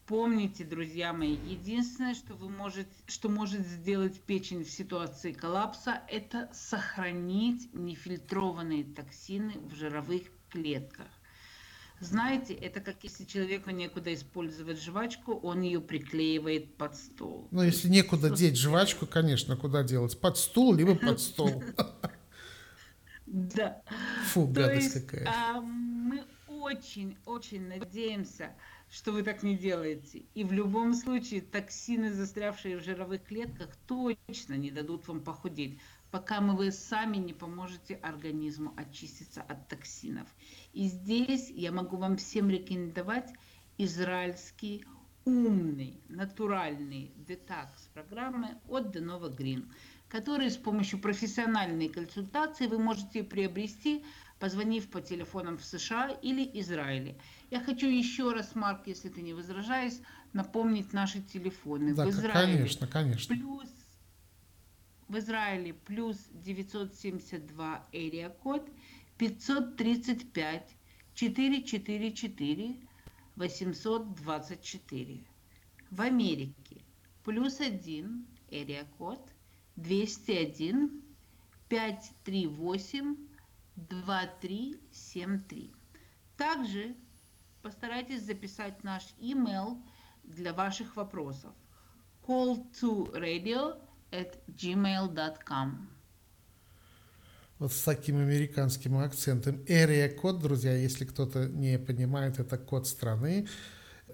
Помните, 0.07 0.63
друзья 0.63 1.13
мои, 1.13 1.35
единственное, 1.35 2.13
что 2.13 2.33
вы 2.33 2.49
можете, 2.49 2.91
что 3.07 3.29
может 3.29 3.61
сделать 3.61 4.19
печень 4.21 4.63
в 4.63 4.69
ситуации 4.69 5.33
коллапса, 5.33 6.01
это 6.09 6.49
сохранить 6.53 7.73
нефильтрованные 7.73 8.83
токсины 8.83 9.59
в 9.59 9.75
жировых 9.75 10.23
клетках. 10.49 11.07
Знаете, 12.03 12.53
это 12.53 12.81
как 12.81 13.03
если 13.03 13.23
человеку 13.23 13.69
некуда 13.69 14.13
использовать 14.13 14.81
жвачку, 14.81 15.35
он 15.35 15.61
ее 15.61 15.79
приклеивает 15.79 16.75
под 16.75 16.97
стол. 16.97 17.47
Ну, 17.51 17.63
если 17.63 17.87
некуда 17.87 18.29
деть 18.29 18.57
жвачку, 18.57 19.05
конечно, 19.07 19.55
куда 19.55 19.83
делать? 19.83 20.19
Под 20.19 20.37
стул, 20.37 20.73
либо 20.73 20.95
под 20.95 21.21
стол. 21.21 21.63
Да. 23.25 23.81
Фу, 24.27 24.45
гадость 24.47 24.93
какая. 24.93 25.27
а, 25.27 25.61
мы 25.61 26.23
очень-очень 26.47 27.67
надеемся, 27.67 28.51
что 28.91 29.11
вы 29.11 29.23
так 29.23 29.41
не 29.41 29.57
делаете. 29.57 30.23
И 30.35 30.43
в 30.43 30.51
любом 30.51 30.93
случае 30.93 31.41
токсины, 31.41 32.13
застрявшие 32.13 32.77
в 32.77 32.83
жировых 32.83 33.23
клетках, 33.23 33.69
точно 33.87 34.53
не 34.53 34.71
дадут 34.71 35.07
вам 35.07 35.21
похудеть, 35.21 35.79
пока 36.13 36.41
мы 36.41 36.55
вы 36.55 36.71
сами 36.71 37.17
не 37.17 37.33
поможете 37.33 37.95
организму 37.95 38.71
очиститься 38.77 39.41
от 39.41 39.67
токсинов. 39.67 40.27
И 40.71 40.85
здесь 40.85 41.49
я 41.49 41.71
могу 41.71 41.97
вам 41.97 42.17
всем 42.17 42.51
рекомендовать 42.51 43.33
израильский 43.79 44.85
умный, 45.25 45.99
натуральный 46.09 47.11
детакс 47.17 47.89
программы 47.95 48.49
от 48.69 48.95
Denova 48.95 49.35
Green, 49.35 49.65
который 50.07 50.51
с 50.51 50.57
помощью 50.57 50.99
профессиональной 50.99 51.89
консультации 51.89 52.67
вы 52.67 52.77
можете 52.77 53.23
приобрести, 53.23 54.05
позвонив 54.37 54.91
по 54.91 55.01
телефонам 55.01 55.57
в 55.57 55.65
США 55.65 56.09
или 56.21 56.47
Израиле. 56.61 57.17
Я 57.49 57.59
хочу 57.59 57.87
еще 57.87 58.33
раз, 58.33 58.53
Марк, 58.53 58.85
если 58.85 59.09
ты 59.09 59.23
не 59.23 59.33
возражаешь, 59.33 59.93
напомнить 60.31 60.93
наши 60.93 61.23
телефоны. 61.23 61.95
Да, 61.95 62.05
в 62.05 62.09
Израиле 62.09 62.57
конечно, 62.57 62.85
конечно. 62.85 63.35
плюс 63.35 63.82
в 65.13 65.17
Израиле 65.19 65.73
плюс 65.75 66.17
972 66.33 67.87
area 67.93 68.29
код 68.41 68.67
535 69.19 70.75
444 71.13 72.75
824. 73.35 75.23
В 75.91 76.01
Америке 76.01 76.81
плюс 77.23 77.59
1 77.59 78.25
area 78.49 78.87
код 78.97 79.21
201 79.75 81.03
538 81.69 83.15
2373. 83.75 85.71
Также 86.37 86.95
постарайтесь 87.61 88.23
записать 88.23 88.83
наш 88.83 89.13
email 89.19 89.79
для 90.23 90.53
ваших 90.53 90.95
вопросов. 90.95 91.53
call 92.25 92.65
to 92.71 93.11
radio 93.13 93.77
at 94.13 94.37
gmail.com. 94.47 95.89
Вот 97.59 97.71
с 97.71 97.81
таким 97.81 98.17
американским 98.17 98.97
акцентом. 98.97 99.55
Area 99.67 100.09
код, 100.09 100.39
друзья, 100.39 100.75
если 100.75 101.05
кто-то 101.05 101.47
не 101.47 101.79
понимает, 101.79 102.39
это 102.39 102.57
код 102.57 102.87
страны. 102.87 103.47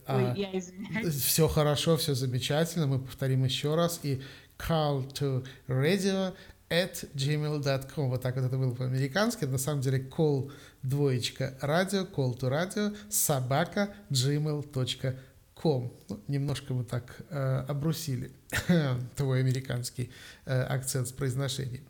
А, 0.05 0.33
Ой, 0.33 0.39
я 0.39 0.57
извиняюсь. 0.57 1.15
Все 1.23 1.47
хорошо, 1.47 1.97
все 1.97 2.15
замечательно. 2.15 2.87
Мы 2.87 2.99
повторим 2.99 3.43
еще 3.43 3.75
раз. 3.75 3.99
И 4.03 4.21
call 4.57 5.11
to 5.13 5.45
radio 5.67 6.33
at 6.69 7.07
gmail.com. 7.13 8.09
Вот 8.09 8.21
так 8.21 8.35
вот 8.35 8.45
это 8.45 8.57
было 8.57 8.73
по-американски. 8.73 9.45
На 9.45 9.57
самом 9.57 9.81
деле 9.81 9.99
call 9.99 10.51
двоечка 10.83 11.57
радио, 11.61 12.03
call 12.03 12.37
to 12.37 12.49
radio, 12.49 12.95
собака 13.09 13.93
gmail.com. 14.09 15.15
Ну, 15.63 16.23
немножко 16.27 16.73
мы 16.73 16.85
так 16.85 17.21
э, 17.29 17.65
обрусили 17.67 18.31
твой 19.15 19.41
американский 19.41 20.09
э, 20.45 20.61
акцент 20.61 21.09
с 21.09 21.11
произношением. 21.11 21.83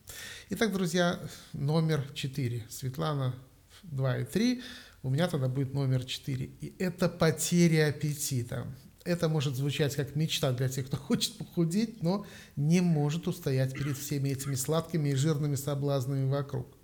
Итак, 0.50 0.74
друзья, 0.74 1.20
номер 1.54 2.04
4. 2.16 2.66
Светлана 2.68 3.36
2 3.84 4.18
и 4.18 4.26
3. 4.26 4.64
У 5.04 5.10
меня 5.12 5.28
тогда 5.28 5.48
будет 5.48 5.76
номер 5.76 6.04
4. 6.04 6.46
И 6.62 6.76
это 6.80 7.10
потеря 7.10 7.90
аппетита. 7.90 8.66
Это 9.06 9.30
может 9.30 9.56
звучать 9.56 9.96
как 9.96 10.16
мечта 10.16 10.52
для 10.52 10.68
тех, 10.68 10.88
кто 10.88 10.98
хочет 11.08 11.38
похудеть, 11.38 12.02
но 12.02 12.26
не 12.56 12.82
может 12.82 13.28
устоять 13.28 13.74
перед 13.74 13.98
всеми 13.98 14.30
этими 14.30 14.56
сладкими 14.56 15.10
и 15.10 15.16
жирными 15.16 15.56
соблазнами 15.56 16.28
вокруг. 16.28 16.76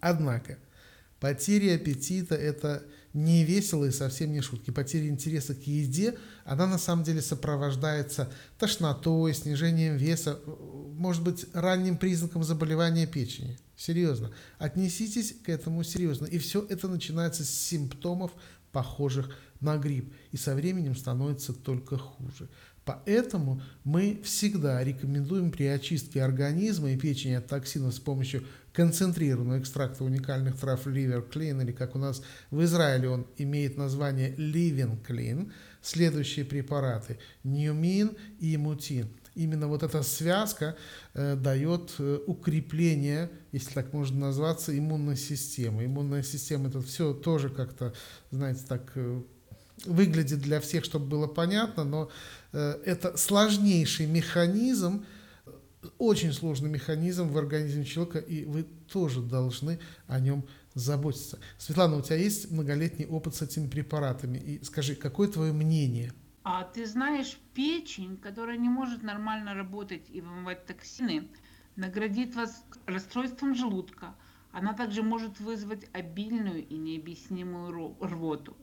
Однако, 0.00 0.58
потеря 1.20 1.76
аппетита– 1.76 2.34
это 2.36 2.84
не 3.18 3.44
весело 3.44 3.84
и 3.84 3.90
совсем 3.90 4.32
не 4.32 4.40
шутки. 4.40 4.70
Потеря 4.70 5.08
интереса 5.08 5.54
к 5.54 5.66
еде, 5.66 6.16
она 6.44 6.66
на 6.66 6.78
самом 6.78 7.04
деле 7.04 7.20
сопровождается 7.20 8.30
тошнотой, 8.58 9.34
снижением 9.34 9.96
веса, 9.96 10.38
может 10.94 11.22
быть, 11.22 11.46
ранним 11.52 11.96
признаком 11.96 12.44
заболевания 12.44 13.06
печени. 13.06 13.58
Серьезно. 13.76 14.30
Отнеситесь 14.58 15.34
к 15.44 15.48
этому 15.48 15.82
серьезно. 15.82 16.26
И 16.26 16.38
все 16.38 16.64
это 16.68 16.88
начинается 16.88 17.44
с 17.44 17.50
симптомов, 17.50 18.32
похожих 18.72 19.36
на 19.60 19.78
грипп. 19.78 20.12
И 20.30 20.36
со 20.36 20.54
временем 20.54 20.94
становится 20.94 21.52
только 21.52 21.98
хуже. 21.98 22.48
Поэтому 22.84 23.60
мы 23.84 24.20
всегда 24.24 24.82
рекомендуем 24.82 25.50
при 25.50 25.64
очистке 25.64 26.22
организма 26.22 26.92
и 26.92 26.96
печени 26.96 27.34
от 27.34 27.46
токсинов 27.46 27.94
с 27.94 27.98
помощью 27.98 28.44
концентрированного 28.78 29.58
экстракта 29.58 30.04
уникальных 30.04 30.56
трав 30.56 30.86
Liver 30.86 31.28
Clean, 31.28 31.60
или 31.60 31.72
как 31.72 31.96
у 31.96 31.98
нас 31.98 32.22
в 32.52 32.62
Израиле 32.62 33.08
он 33.08 33.26
имеет 33.36 33.76
название 33.76 34.36
Living 34.36 35.04
Clean, 35.04 35.50
следующие 35.82 36.44
препараты– 36.44 37.18
Ньюмин 37.42 38.16
и 38.38 38.56
Мутин. 38.56 39.08
именно 39.34 39.66
вот 39.66 39.82
эта 39.82 40.04
связка 40.04 40.76
э, 41.14 41.34
дает 41.34 41.94
э, 41.98 42.20
укрепление, 42.28 43.30
если 43.50 43.72
так 43.74 43.92
можно 43.92 44.20
назваться, 44.26 44.78
иммунной 44.78 45.16
системы. 45.16 45.84
Иммунная 45.84 46.22
система 46.22 46.68
это 46.68 46.80
все 46.80 47.12
тоже 47.12 47.48
как-то, 47.48 47.92
знаете, 48.30 48.60
так 48.68 48.92
э, 48.94 49.22
выглядит 49.86 50.38
для 50.38 50.60
всех, 50.60 50.84
чтобы 50.84 51.06
было 51.06 51.26
понятно, 51.26 51.82
но 51.82 52.10
э, 52.52 52.78
это 52.84 53.16
сложнейший 53.16 54.06
механизм, 54.06 55.04
очень 55.98 56.32
сложный 56.32 56.70
механизм 56.70 57.28
в 57.28 57.38
организме 57.38 57.84
человека, 57.84 58.18
и 58.18 58.44
вы 58.44 58.64
тоже 58.64 59.20
должны 59.20 59.78
о 60.06 60.20
нем 60.20 60.44
заботиться. 60.74 61.38
Светлана, 61.58 61.96
у 61.96 62.02
тебя 62.02 62.16
есть 62.16 62.50
многолетний 62.50 63.06
опыт 63.06 63.34
с 63.34 63.42
этими 63.42 63.68
препаратами, 63.68 64.38
и 64.38 64.64
скажи, 64.64 64.94
какое 64.94 65.28
твое 65.28 65.52
мнение? 65.52 66.12
А 66.42 66.64
ты 66.64 66.86
знаешь, 66.86 67.38
печень, 67.54 68.16
которая 68.16 68.56
не 68.56 68.68
может 68.68 69.02
нормально 69.02 69.54
работать 69.54 70.08
и 70.08 70.20
вымывать 70.20 70.66
токсины, 70.66 71.28
наградит 71.76 72.34
вас 72.34 72.64
расстройством 72.86 73.54
желудка. 73.54 74.14
Она 74.50 74.72
также 74.72 75.02
может 75.02 75.40
вызвать 75.40 75.86
обильную 75.92 76.66
и 76.66 76.76
необъяснимую 76.76 77.96
рвоту. 78.00 78.56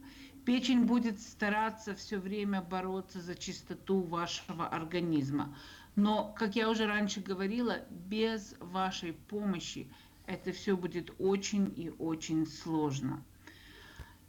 Печень 0.45 0.85
будет 0.85 1.19
стараться 1.19 1.95
все 1.95 2.17
время 2.17 2.61
бороться 2.61 3.21
за 3.21 3.35
чистоту 3.35 4.01
вашего 4.01 4.67
организма. 4.67 5.57
Но, 5.95 6.33
как 6.37 6.55
я 6.55 6.69
уже 6.69 6.85
раньше 6.85 7.21
говорила, 7.21 7.85
без 7.89 8.55
вашей 8.59 9.13
помощи 9.13 9.87
это 10.27 10.51
все 10.51 10.75
будет 10.75 11.13
очень 11.19 11.73
и 11.77 11.89
очень 11.89 12.45
сложно. 12.45 13.23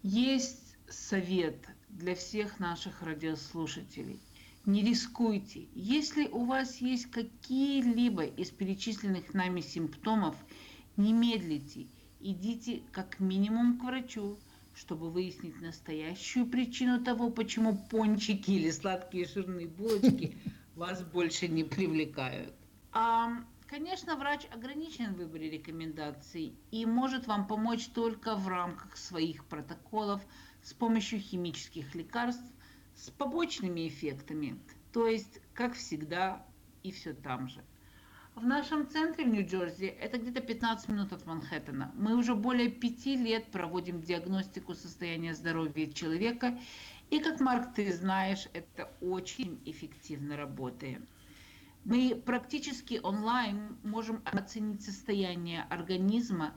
Есть 0.03 0.77
совет 0.89 1.67
для 1.89 2.15
всех 2.15 2.61
наших 2.61 3.03
радиослушателей. 3.03 4.21
Не 4.65 4.83
рискуйте. 4.83 5.67
Если 5.75 6.27
у 6.27 6.45
вас 6.45 6.77
есть 6.79 7.07
какие-либо 7.07 8.25
из 8.25 8.51
перечисленных 8.51 9.35
нами 9.35 9.61
симптомов, 9.61 10.37
не 10.97 11.13
медлите. 11.13 11.87
Идите 12.21 12.83
как 12.93 13.21
минимум 13.21 13.79
к 13.79 13.85
врачу, 13.85 14.39
чтобы 14.75 15.11
выяснить 15.11 15.61
настоящую 15.61 16.47
причину 16.47 17.03
того, 17.03 17.31
почему 17.31 17.77
пончики 17.91 18.51
или 18.51 18.71
сладкие 18.71 19.27
жирные 19.27 19.67
булочки 19.67 20.37
вас 20.77 21.03
больше 21.03 21.49
не 21.49 21.65
привлекают. 21.65 22.55
А, 22.93 23.31
конечно, 23.67 24.17
врач 24.17 24.47
ограничен 24.53 25.15
в 25.15 25.17
выборе 25.17 25.51
рекомендаций 25.51 26.55
и 26.71 26.87
может 26.87 27.27
вам 27.27 27.47
помочь 27.47 27.87
только 27.89 28.37
в 28.37 28.47
рамках 28.47 28.97
своих 28.97 29.45
протоколов 29.47 30.23
с 30.63 30.73
помощью 30.73 31.19
химических 31.19 31.95
лекарств 31.95 32.45
с 32.95 33.11
побочными 33.11 33.89
эффектами, 33.89 34.59
то 34.93 35.07
есть, 35.07 35.41
как 35.55 35.75
всегда, 35.75 36.47
и 36.83 36.93
все 36.93 37.13
там 37.13 37.49
же. 37.49 37.63
В 38.35 38.45
нашем 38.45 38.87
центре 38.87 39.25
в 39.25 39.29
Нью-Джерси, 39.29 39.87
это 39.87 40.19
где-то 40.19 40.43
15 40.43 40.89
минут 40.91 41.13
от 41.13 41.25
Манхэттена, 41.25 41.93
мы 41.95 42.15
уже 42.17 42.35
более 42.35 42.71
пяти 42.71 43.17
лет 43.17 43.51
проводим 43.51 44.03
диагностику 44.03 44.75
состояния 44.75 45.35
здоровья 45.35 45.91
человека, 45.91 46.59
и 47.11 47.21
как 47.21 47.41
Марк, 47.41 47.75
ты 47.75 47.93
знаешь, 47.93 48.49
это 48.53 48.91
очень 49.01 49.61
эффективно 49.65 50.37
работает. 50.37 51.03
Мы 51.85 52.21
практически 52.25 53.01
онлайн 53.03 53.77
можем 53.85 54.23
оценить 54.25 54.83
состояние 54.83 55.63
организма 55.71 56.55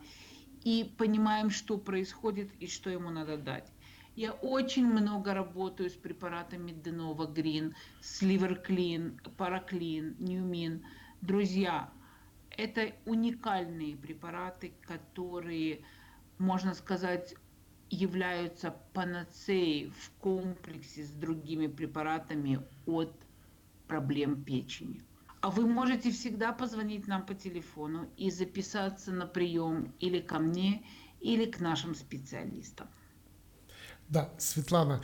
и 0.63 0.93
понимаем, 0.97 1.49
что 1.49 1.77
происходит 1.77 2.51
и 2.59 2.67
что 2.67 2.89
ему 2.89 3.11
надо 3.11 3.37
дать. 3.37 3.71
Я 4.15 4.31
очень 4.31 4.87
много 4.87 5.33
работаю 5.33 5.89
с 5.89 5.93
препаратами 5.93 6.71
Denova 6.71 7.31
Green, 7.31 7.73
Sliver 8.01 8.65
Clean, 8.65 9.19
Paraclean, 9.37 10.17
Newmin– 10.17 10.81
Друзья, 11.21 11.91
это 12.49 12.93
уникальные 13.05 13.97
препараты, 13.97 14.71
которые, 14.87 15.81
можно 16.37 16.73
сказать, 16.73 17.35
являются 17.89 18.73
панацеей 18.93 19.91
в 19.91 20.11
комплексе 20.19 21.03
с 21.03 21.09
другими 21.09 21.67
препаратами 21.67 22.61
от 22.85 23.13
проблем 23.87 24.43
печени. 24.43 25.01
А 25.41 25.49
вы 25.49 25.65
можете 25.65 26.11
всегда 26.11 26.51
позвонить 26.51 27.07
нам 27.07 27.25
по 27.25 27.33
телефону 27.33 28.09
и 28.17 28.29
записаться 28.29 29.11
на 29.11 29.25
прием 29.25 29.93
или 29.99 30.19
ко 30.19 30.39
мне, 30.39 30.83
или 31.21 31.45
к 31.45 31.59
нашим 31.59 31.95
специалистам. 31.95 32.87
Да, 34.09 34.29
Светлана, 34.37 35.01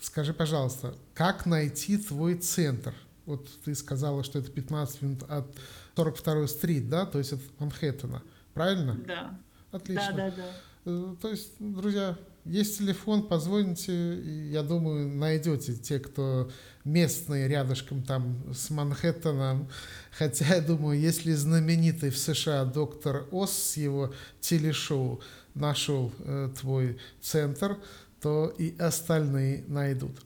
скажи, 0.00 0.32
пожалуйста, 0.32 0.96
как 1.14 1.46
найти 1.46 1.98
твой 1.98 2.36
центр? 2.36 2.94
Вот 3.26 3.48
ты 3.62 3.74
сказала, 3.74 4.24
что 4.24 4.38
это 4.38 4.50
15 4.50 5.02
минут 5.02 5.22
от 5.24 5.56
42-й 5.96 6.48
стрит, 6.48 6.88
да, 6.88 7.06
то 7.06 7.18
есть 7.18 7.32
от 7.32 7.40
Манхэттена, 7.58 8.22
правильно? 8.54 8.94
Да. 8.94 9.38
Отлично. 9.70 10.12
Да, 10.12 10.30
да, 10.30 10.36
да. 10.36 10.52
Э, 10.84 11.14
то 11.20 11.28
есть, 11.28 11.52
друзья, 11.58 12.18
есть 12.44 12.78
телефон, 12.78 13.28
позвоните, 13.28 14.20
я 14.50 14.62
думаю, 14.62 15.08
найдете 15.08 15.74
те, 15.74 16.00
кто 16.00 16.50
местные 16.84 17.46
рядышком 17.46 18.02
там 18.02 18.42
с 18.52 18.70
Манхэттеном. 18.70 19.68
Хотя, 20.10 20.56
я 20.56 20.60
думаю, 20.60 20.98
если 20.98 21.32
знаменитый 21.32 22.10
в 22.10 22.18
США 22.18 22.64
доктор 22.64 23.26
Ос 23.30 23.52
с 23.52 23.76
его 23.76 24.12
телешоу 24.40 25.20
нашел 25.54 26.12
э, 26.18 26.50
твой 26.58 26.98
центр, 27.20 27.78
то 28.20 28.52
и 28.58 28.76
остальные 28.78 29.64
найдут. 29.68 30.20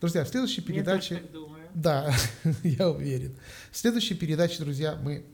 Друзья, 0.00 0.24
в 0.24 0.28
следующей 0.28 0.60
передаче... 0.60 1.14
Я 1.14 1.20
так 1.20 1.32
думаю. 1.32 1.62
Да, 1.74 2.14
я 2.62 2.90
уверен. 2.90 3.34
В 3.72 3.76
следующей 3.76 4.14
передаче, 4.14 4.62
друзья, 4.62 4.96
мы 5.02 5.24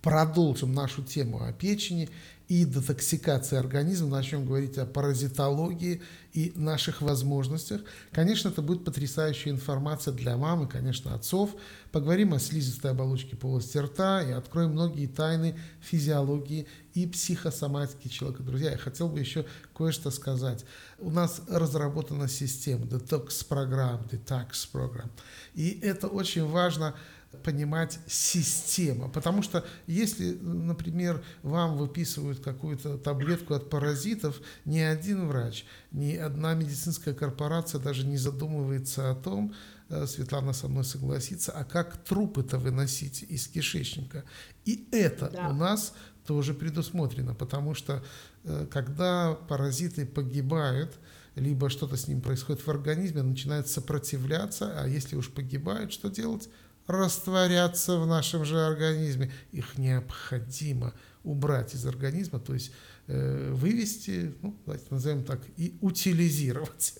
продолжим 0.00 0.72
нашу 0.72 1.02
тему 1.02 1.44
о 1.44 1.52
печени 1.52 2.08
и 2.48 2.64
детоксикации 2.64 3.58
организма, 3.58 4.08
начнем 4.08 4.46
говорить 4.46 4.78
о 4.78 4.86
паразитологии 4.86 6.02
и 6.32 6.52
наших 6.56 7.02
возможностях. 7.02 7.82
Конечно, 8.10 8.48
это 8.48 8.62
будет 8.62 8.84
потрясающая 8.84 9.52
информация 9.52 10.14
для 10.14 10.36
мамы, 10.38 10.66
конечно, 10.66 11.14
отцов. 11.14 11.54
Поговорим 11.92 12.32
о 12.32 12.38
слизистой 12.38 12.92
оболочке 12.92 13.36
полости 13.36 13.76
рта 13.76 14.22
и 14.22 14.32
откроем 14.32 14.70
многие 14.70 15.06
тайны 15.06 15.58
физиологии 15.80 16.66
и 16.94 17.06
психосоматики 17.06 18.08
человека. 18.08 18.42
Друзья, 18.42 18.70
я 18.70 18.78
хотел 18.78 19.08
бы 19.08 19.20
еще 19.20 19.44
кое-что 19.76 20.10
сказать. 20.10 20.64
У 20.98 21.10
нас 21.10 21.42
разработана 21.48 22.28
система 22.28 22.86
Detox 22.86 23.46
программ, 23.46 24.08
Detox 24.10 24.68
программ. 24.72 25.10
И 25.54 25.78
это 25.82 26.08
очень 26.08 26.46
важно 26.46 26.94
понимать 27.42 27.98
система. 28.06 29.08
Потому 29.08 29.42
что 29.42 29.64
если, 29.86 30.32
например, 30.34 31.22
вам 31.42 31.76
выписывают 31.76 32.40
какую-то 32.40 32.98
таблетку 32.98 33.54
от 33.54 33.68
паразитов, 33.68 34.40
ни 34.64 34.78
один 34.78 35.28
врач, 35.28 35.64
ни 35.92 36.14
одна 36.14 36.54
медицинская 36.54 37.14
корпорация 37.14 37.80
даже 37.80 38.06
не 38.06 38.16
задумывается 38.16 39.10
о 39.10 39.14
том, 39.14 39.54
э, 39.90 40.06
Светлана 40.06 40.52
со 40.52 40.68
мной 40.68 40.84
согласится, 40.84 41.52
а 41.52 41.64
как 41.64 41.98
трупы-то 41.98 42.58
выносить 42.58 43.22
из 43.22 43.46
кишечника. 43.46 44.24
И 44.64 44.88
это 44.90 45.30
да. 45.30 45.48
у 45.48 45.52
нас 45.52 45.94
тоже 46.26 46.54
предусмотрено, 46.54 47.34
потому 47.34 47.74
что 47.74 48.02
э, 48.44 48.66
когда 48.70 49.34
паразиты 49.34 50.06
погибают, 50.06 50.98
либо 51.34 51.70
что-то 51.70 51.96
с 51.96 52.08
ним 52.08 52.20
происходит 52.20 52.66
в 52.66 52.70
организме, 52.70 53.22
начинает 53.22 53.68
сопротивляться, 53.68 54.80
а 54.80 54.88
если 54.88 55.16
уж 55.16 55.30
погибают, 55.30 55.92
что 55.92 56.08
делать? 56.08 56.48
Растворяться 56.88 58.00
в 58.00 58.06
нашем 58.06 58.44
же 58.44 58.66
организме. 58.66 59.30
Их 59.52 59.78
необходимо 59.78 60.92
убрать 61.22 61.74
из 61.74 61.86
организма, 61.86 62.40
то 62.40 62.54
есть 62.54 62.72
э, 63.06 63.52
вывести, 63.52 64.34
ну, 64.42 64.56
назовем 64.90 65.24
так, 65.24 65.40
и 65.56 65.76
утилизировать. 65.80 66.94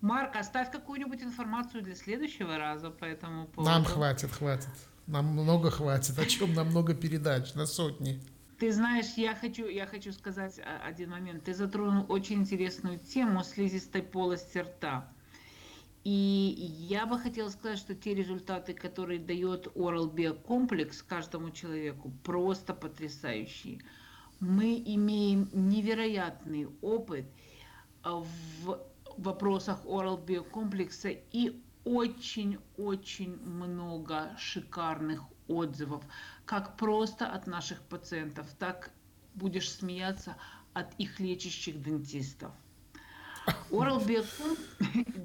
Марк, 0.00 0.36
оставь 0.36 0.70
какую-нибудь 0.72 1.22
информацию 1.22 1.82
для 1.82 1.94
следующего 1.94 2.56
раза 2.56 2.90
по 2.90 3.04
этому 3.04 3.46
поводу. 3.46 3.70
Нам 3.70 3.84
хватит, 3.84 4.30
хватит. 4.30 4.68
Нам 5.06 5.26
много 5.26 5.70
хватит. 5.70 6.18
О 6.18 6.24
чем 6.24 6.54
нам 6.54 6.68
много 6.68 6.94
передач, 6.94 7.54
на 7.54 7.66
сотни. 7.66 8.20
Ты 8.58 8.72
знаешь, 8.72 9.14
я 9.16 9.34
хочу, 9.34 9.66
я 9.68 9.86
хочу 9.86 10.12
сказать 10.12 10.60
один 10.84 11.10
момент. 11.10 11.44
Ты 11.44 11.54
затронул 11.54 12.06
очень 12.08 12.40
интересную 12.40 12.98
тему 12.98 13.44
слизистой 13.44 14.02
полости 14.02 14.58
рта. 14.58 15.08
И 16.10 16.72
я 16.88 17.04
бы 17.04 17.18
хотела 17.18 17.50
сказать, 17.50 17.78
что 17.78 17.94
те 17.94 18.14
результаты, 18.14 18.72
которые 18.72 19.18
дает 19.18 19.66
Oral 19.74 20.10
Biocomплекс 20.10 21.02
каждому 21.02 21.50
человеку, 21.50 22.10
просто 22.24 22.72
потрясающие. 22.72 23.82
Мы 24.40 24.82
имеем 24.86 25.50
невероятный 25.52 26.66
опыт 26.80 27.26
а, 28.02 28.20
в 28.20 28.80
вопросах 29.18 29.84
Oral 29.84 30.24
Биокомплекса 30.24 31.10
и 31.10 31.60
очень-очень 31.84 33.36
много 33.44 34.34
шикарных 34.38 35.24
отзывов, 35.46 36.02
как 36.46 36.78
просто 36.78 37.30
от 37.30 37.46
наших 37.46 37.82
пациентов, 37.82 38.46
так 38.58 38.92
будешь 39.34 39.70
смеяться 39.70 40.38
от 40.72 40.98
их 40.98 41.20
лечащих 41.20 41.82
дентистов. 41.82 42.54
Oral. 43.70 44.02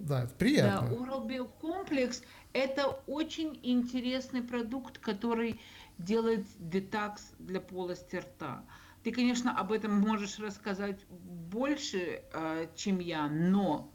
Да, 0.01 0.23
это 0.23 0.33
приятно. 0.35 0.89
Да, 0.89 0.95
Oral 0.95 1.27
Biocomплекс– 1.27 2.23
это 2.53 2.87
очень 3.07 3.59
интересный 3.63 4.41
продукт, 4.41 4.97
который 4.99 5.59
делает 5.97 6.45
детакс 6.59 7.33
для 7.39 7.59
полости 7.59 8.17
рта. 8.17 8.63
Ты, 9.03 9.11
конечно, 9.11 9.57
об 9.57 9.71
этом 9.71 9.99
можешь 9.99 10.39
рассказать 10.39 11.05
больше, 11.09 12.23
э, 12.33 12.67
чем 12.75 12.99
я, 12.99 13.27
но 13.27 13.91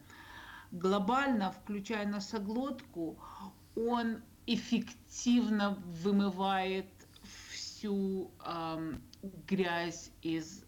глобально, 0.70 1.52
включая 1.52 2.06
носоглотку, 2.06 3.18
он 3.74 4.22
эффективно 4.46 5.78
вымывает 6.02 6.86
всю 7.50 8.30
э, 8.44 8.94
грязь 9.46 10.10
из, 10.22 10.64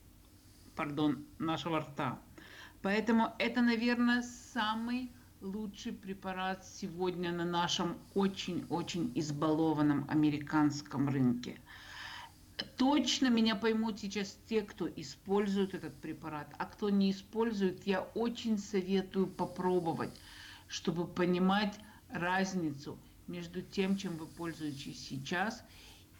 пардон, 0.75 1.27
нашего 1.39 1.81
рта. 1.81 2.19
Поэтому 2.83 3.33
это, 3.39 3.61
наверное, 3.61 4.23
самый 4.53 5.11
лучший 5.41 5.93
препарат 5.93 6.67
сегодня 6.67 7.33
на 7.33 7.45
нашем 7.45 7.97
очень-очень 8.15 9.13
избалованном 9.15 10.07
американском 10.09 11.09
рынке. 11.09 11.61
Точно 12.77 13.29
меня 13.29 13.57
поймут 13.57 14.01
сейчас 14.01 14.37
те, 14.47 14.63
кто 14.63 14.89
использует 14.89 15.75
этот 15.75 15.95
препарат, 15.95 16.49
а 16.59 16.67
кто 16.67 16.91
не 16.91 17.11
использует, 17.11 17.87
я 17.87 18.03
очень 18.15 18.59
советую 18.59 19.27
попробовать, 19.27 20.11
чтобы 20.69 21.07
понимать 21.07 21.75
разницу 22.11 22.99
между 23.27 23.63
тем, 23.63 23.97
чем 23.97 24.17
вы 24.17 24.27
пользуетесь 24.27 24.99
сейчас, 24.99 25.63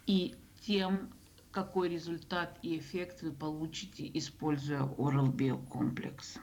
и 0.07 0.35
тем, 0.61 1.11
какой 1.51 1.89
результат 1.89 2.57
и 2.61 2.77
эффект 2.77 3.21
вы 3.21 3.31
получите, 3.31 4.09
используя 4.13 4.81
Oral 4.81 5.31
Bio 5.31 5.63
комплекс. 5.67 6.37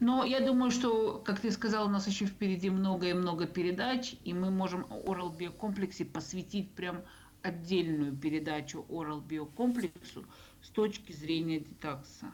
Но 0.00 0.24
я 0.24 0.40
думаю, 0.40 0.70
что, 0.70 1.18
как 1.18 1.40
ты 1.40 1.50
сказал, 1.50 1.86
у 1.86 1.90
нас 1.90 2.06
еще 2.06 2.26
впереди 2.26 2.70
много 2.70 3.08
и 3.08 3.12
много 3.12 3.46
передач, 3.46 4.16
и 4.24 4.34
мы 4.34 4.50
можем 4.50 4.82
Oral 4.84 5.36
Bio 5.36 5.50
комплексе 5.50 6.04
посвятить 6.04 6.72
прям 6.72 7.02
отдельную 7.42 8.16
передачу 8.16 8.84
Oral 8.88 9.26
Bio 9.26 9.46
комплексу 9.46 10.26
с 10.62 10.68
точки 10.68 11.12
зрения 11.12 11.60
детокса. 11.60 12.32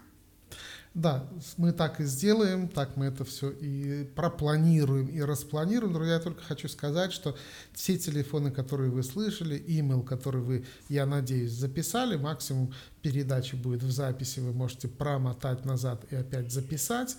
Да, 0.97 1.29
мы 1.59 1.73
так 1.73 2.01
и 2.01 2.05
сделаем, 2.05 2.69
так 2.69 2.97
мы 2.97 3.05
это 3.05 3.23
все 3.27 3.51
и 3.51 4.05
пропланируем, 4.15 5.09
и 5.09 5.21
распланируем. 5.21 5.93
Друзья, 5.93 6.15
я 6.15 6.21
только 6.21 6.43
хочу 6.43 6.69
сказать, 6.69 7.13
что 7.13 7.37
все 7.75 7.99
телефоны, 7.99 8.51
которые 8.51 8.91
вы 8.91 9.03
слышали, 9.03 9.63
имейл, 9.67 10.03
который 10.03 10.41
вы, 10.41 10.65
я 10.89 11.05
надеюсь, 11.05 11.53
записали, 11.53 12.17
максимум 12.17 12.73
передачи 13.03 13.57
будет 13.57 13.83
в 13.83 13.91
записи, 13.91 14.41
вы 14.41 14.55
можете 14.55 14.89
промотать 14.89 15.67
назад 15.67 16.03
и 16.11 16.17
опять 16.17 16.51
записать. 16.51 17.19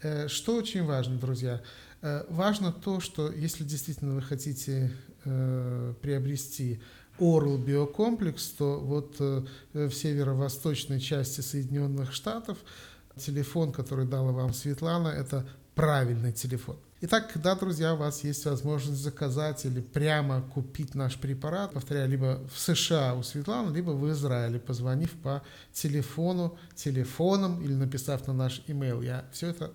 Э, 0.00 0.26
что 0.28 0.56
очень 0.56 0.84
важно, 0.84 1.18
друзья, 1.18 1.60
э, 2.00 2.24
важно 2.30 2.72
то, 2.72 2.98
что 2.98 3.30
если 3.30 3.62
действительно 3.62 4.14
вы 4.14 4.22
хотите 4.22 4.90
э, 5.26 5.94
приобрести 6.00 6.80
Oral 7.18 7.62
биокомплекс, 7.62 8.48
то 8.50 8.78
вот 8.78 9.18
в 9.18 9.90
северо-восточной 9.90 10.98
части 10.98 11.42
Соединенных 11.42 12.14
Штатов– 12.14 12.56
телефон, 13.18 13.72
который 13.72 14.06
дала 14.06 14.32
вам 14.32 14.52
Светлана, 14.54 15.08
это 15.08 15.46
правильный 15.74 16.32
телефон. 16.32 16.78
Итак, 17.00 17.32
когда, 17.32 17.54
друзья, 17.54 17.94
у 17.94 17.96
вас 17.96 18.24
есть 18.24 18.44
возможность 18.44 19.00
заказать 19.00 19.64
или 19.64 19.80
прямо 19.80 20.42
купить 20.42 20.96
наш 20.96 21.16
препарат, 21.16 21.72
повторяю, 21.72 22.08
либо 22.08 22.40
в 22.52 22.58
США 22.58 23.14
у 23.14 23.22
Светланы, 23.22 23.72
либо 23.72 23.90
в 23.92 24.10
Израиле, 24.10 24.58
позвонив 24.58 25.12
по 25.22 25.42
телефону, 25.72 26.58
телефоном 26.74 27.62
или 27.62 27.74
написав 27.74 28.26
на 28.26 28.32
наш 28.32 28.64
email. 28.66 29.04
Я 29.04 29.24
все 29.30 29.50
это 29.50 29.72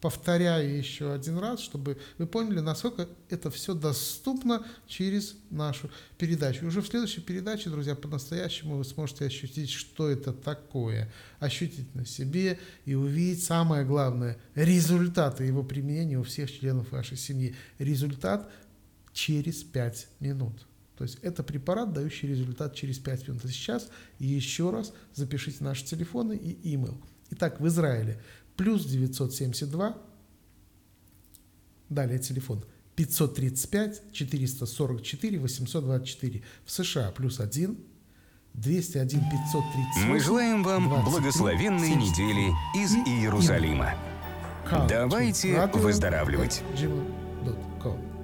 повторяю 0.00 0.76
еще 0.76 1.12
один 1.12 1.38
раз, 1.38 1.60
чтобы 1.60 1.98
вы 2.18 2.26
поняли, 2.26 2.60
насколько 2.60 3.08
это 3.28 3.50
все 3.50 3.74
доступно 3.74 4.64
через 4.86 5.36
нашу 5.50 5.90
передачу. 6.16 6.64
И 6.64 6.68
уже 6.68 6.82
в 6.82 6.86
следующей 6.86 7.20
передаче, 7.20 7.70
друзья, 7.70 7.94
по-настоящему 7.94 8.76
вы 8.76 8.84
сможете 8.84 9.26
ощутить, 9.26 9.70
что 9.70 10.08
это 10.08 10.32
такое, 10.32 11.10
ощутить 11.40 11.94
на 11.94 12.06
себе 12.06 12.58
и 12.84 12.94
увидеть 12.94 13.42
самое 13.42 13.84
главное, 13.84 14.38
результаты 14.54 15.44
его 15.44 15.62
применения 15.62 16.18
у 16.18 16.22
всех 16.22 16.50
членов 16.52 16.92
вашей 16.92 17.16
семьи. 17.16 17.54
Результат 17.78 18.50
через 19.12 19.64
5 19.64 20.08
минут. 20.20 20.66
То 20.96 21.04
есть 21.04 21.18
это 21.22 21.42
препарат, 21.42 21.92
дающий 21.92 22.26
результат 22.26 22.74
через 22.74 22.98
5 22.98 23.28
минут. 23.28 23.44
А 23.44 23.48
сейчас 23.48 23.88
еще 24.18 24.70
раз 24.70 24.92
запишите 25.14 25.62
наши 25.62 25.84
телефоны 25.84 26.36
и 26.36 26.74
email. 26.74 27.00
Итак, 27.30 27.60
в 27.60 27.66
Израиле 27.66 28.20
плюс 28.58 28.84
972, 28.84 29.96
далее 31.88 32.18
телефон 32.18 32.64
535 32.96 34.12
444 34.12 35.38
824 35.38 36.42
в 36.64 36.70
США 36.70 37.12
плюс 37.12 37.38
1 37.38 37.78
201 38.54 39.20
538. 39.20 40.08
Мы 40.08 40.20
желаем 40.20 40.64
вам 40.64 40.88
23, 40.88 41.12
благословенной 41.12 41.88
73. 41.88 42.24
недели 42.26 42.52
из 42.74 42.94
Иерусалима. 42.96 43.94
Call 44.68 44.88
Давайте 44.88 45.70
выздоравливать. 45.74 46.62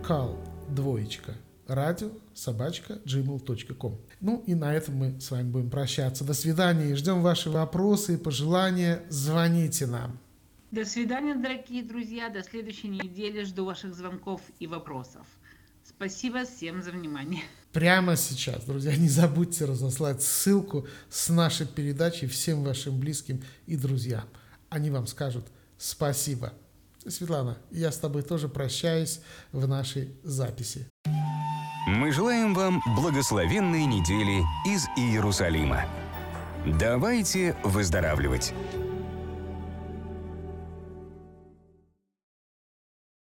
Call, 0.03 0.37
двоечка, 0.69 1.37
радио, 1.69 2.11
собачка, 2.35 2.95
gmail.com. 3.07 4.01
Ну 4.21 4.43
и 4.47 4.55
на 4.55 4.75
этом 4.75 4.97
мы 4.97 5.21
с 5.21 5.31
вами 5.31 5.49
будем 5.49 5.71
прощаться. 5.71 6.25
До 6.25 6.35
свидания 6.35 6.91
и 6.91 6.95
ждем 6.95 7.23
ваши 7.23 7.51
вопросы 7.51 8.15
и 8.15 8.17
пожелания. 8.17 9.03
Звоните 9.09 9.87
нам. 9.87 10.19
До 10.75 10.85
свидания, 10.85 11.37
дорогие 11.37 11.85
друзья. 11.85 12.29
До 12.29 12.43
следующей 12.43 12.89
недели 12.89 13.45
жду 13.45 13.65
ваших 13.65 13.95
звонков 13.95 14.41
и 14.59 14.67
вопросов. 14.67 15.25
Спасибо 15.85 16.45
всем 16.45 16.83
за 16.83 16.91
внимание. 16.91 17.45
Прямо 17.73 18.17
сейчас, 18.17 18.65
друзья, 18.65 18.97
не 18.97 19.09
забудьте 19.09 19.67
разослать 19.67 20.21
ссылку 20.21 20.89
с 21.09 21.29
нашей 21.29 21.69
передачи 21.69 22.27
всем 22.27 22.65
вашим 22.65 22.99
близким 22.99 23.41
и 23.67 23.77
друзьям. 23.77 24.25
Они 24.69 24.91
вам 24.91 25.07
скажут 25.07 25.47
спасибо. 25.79 26.53
Светлана, 27.07 27.57
я 27.71 27.93
с 27.93 27.99
тобой 27.99 28.23
тоже 28.23 28.49
прощаюсь 28.49 29.21
в 29.53 29.69
нашей 29.69 30.09
записи. 30.25 30.89
Мы 31.87 32.11
желаем 32.11 32.53
вам 32.53 32.83
благословенной 32.97 33.85
недели 33.85 34.43
из 34.67 34.87
Иерусалима. 34.97 35.85
Давайте 36.67 37.55
выздоравливать. 37.63 38.53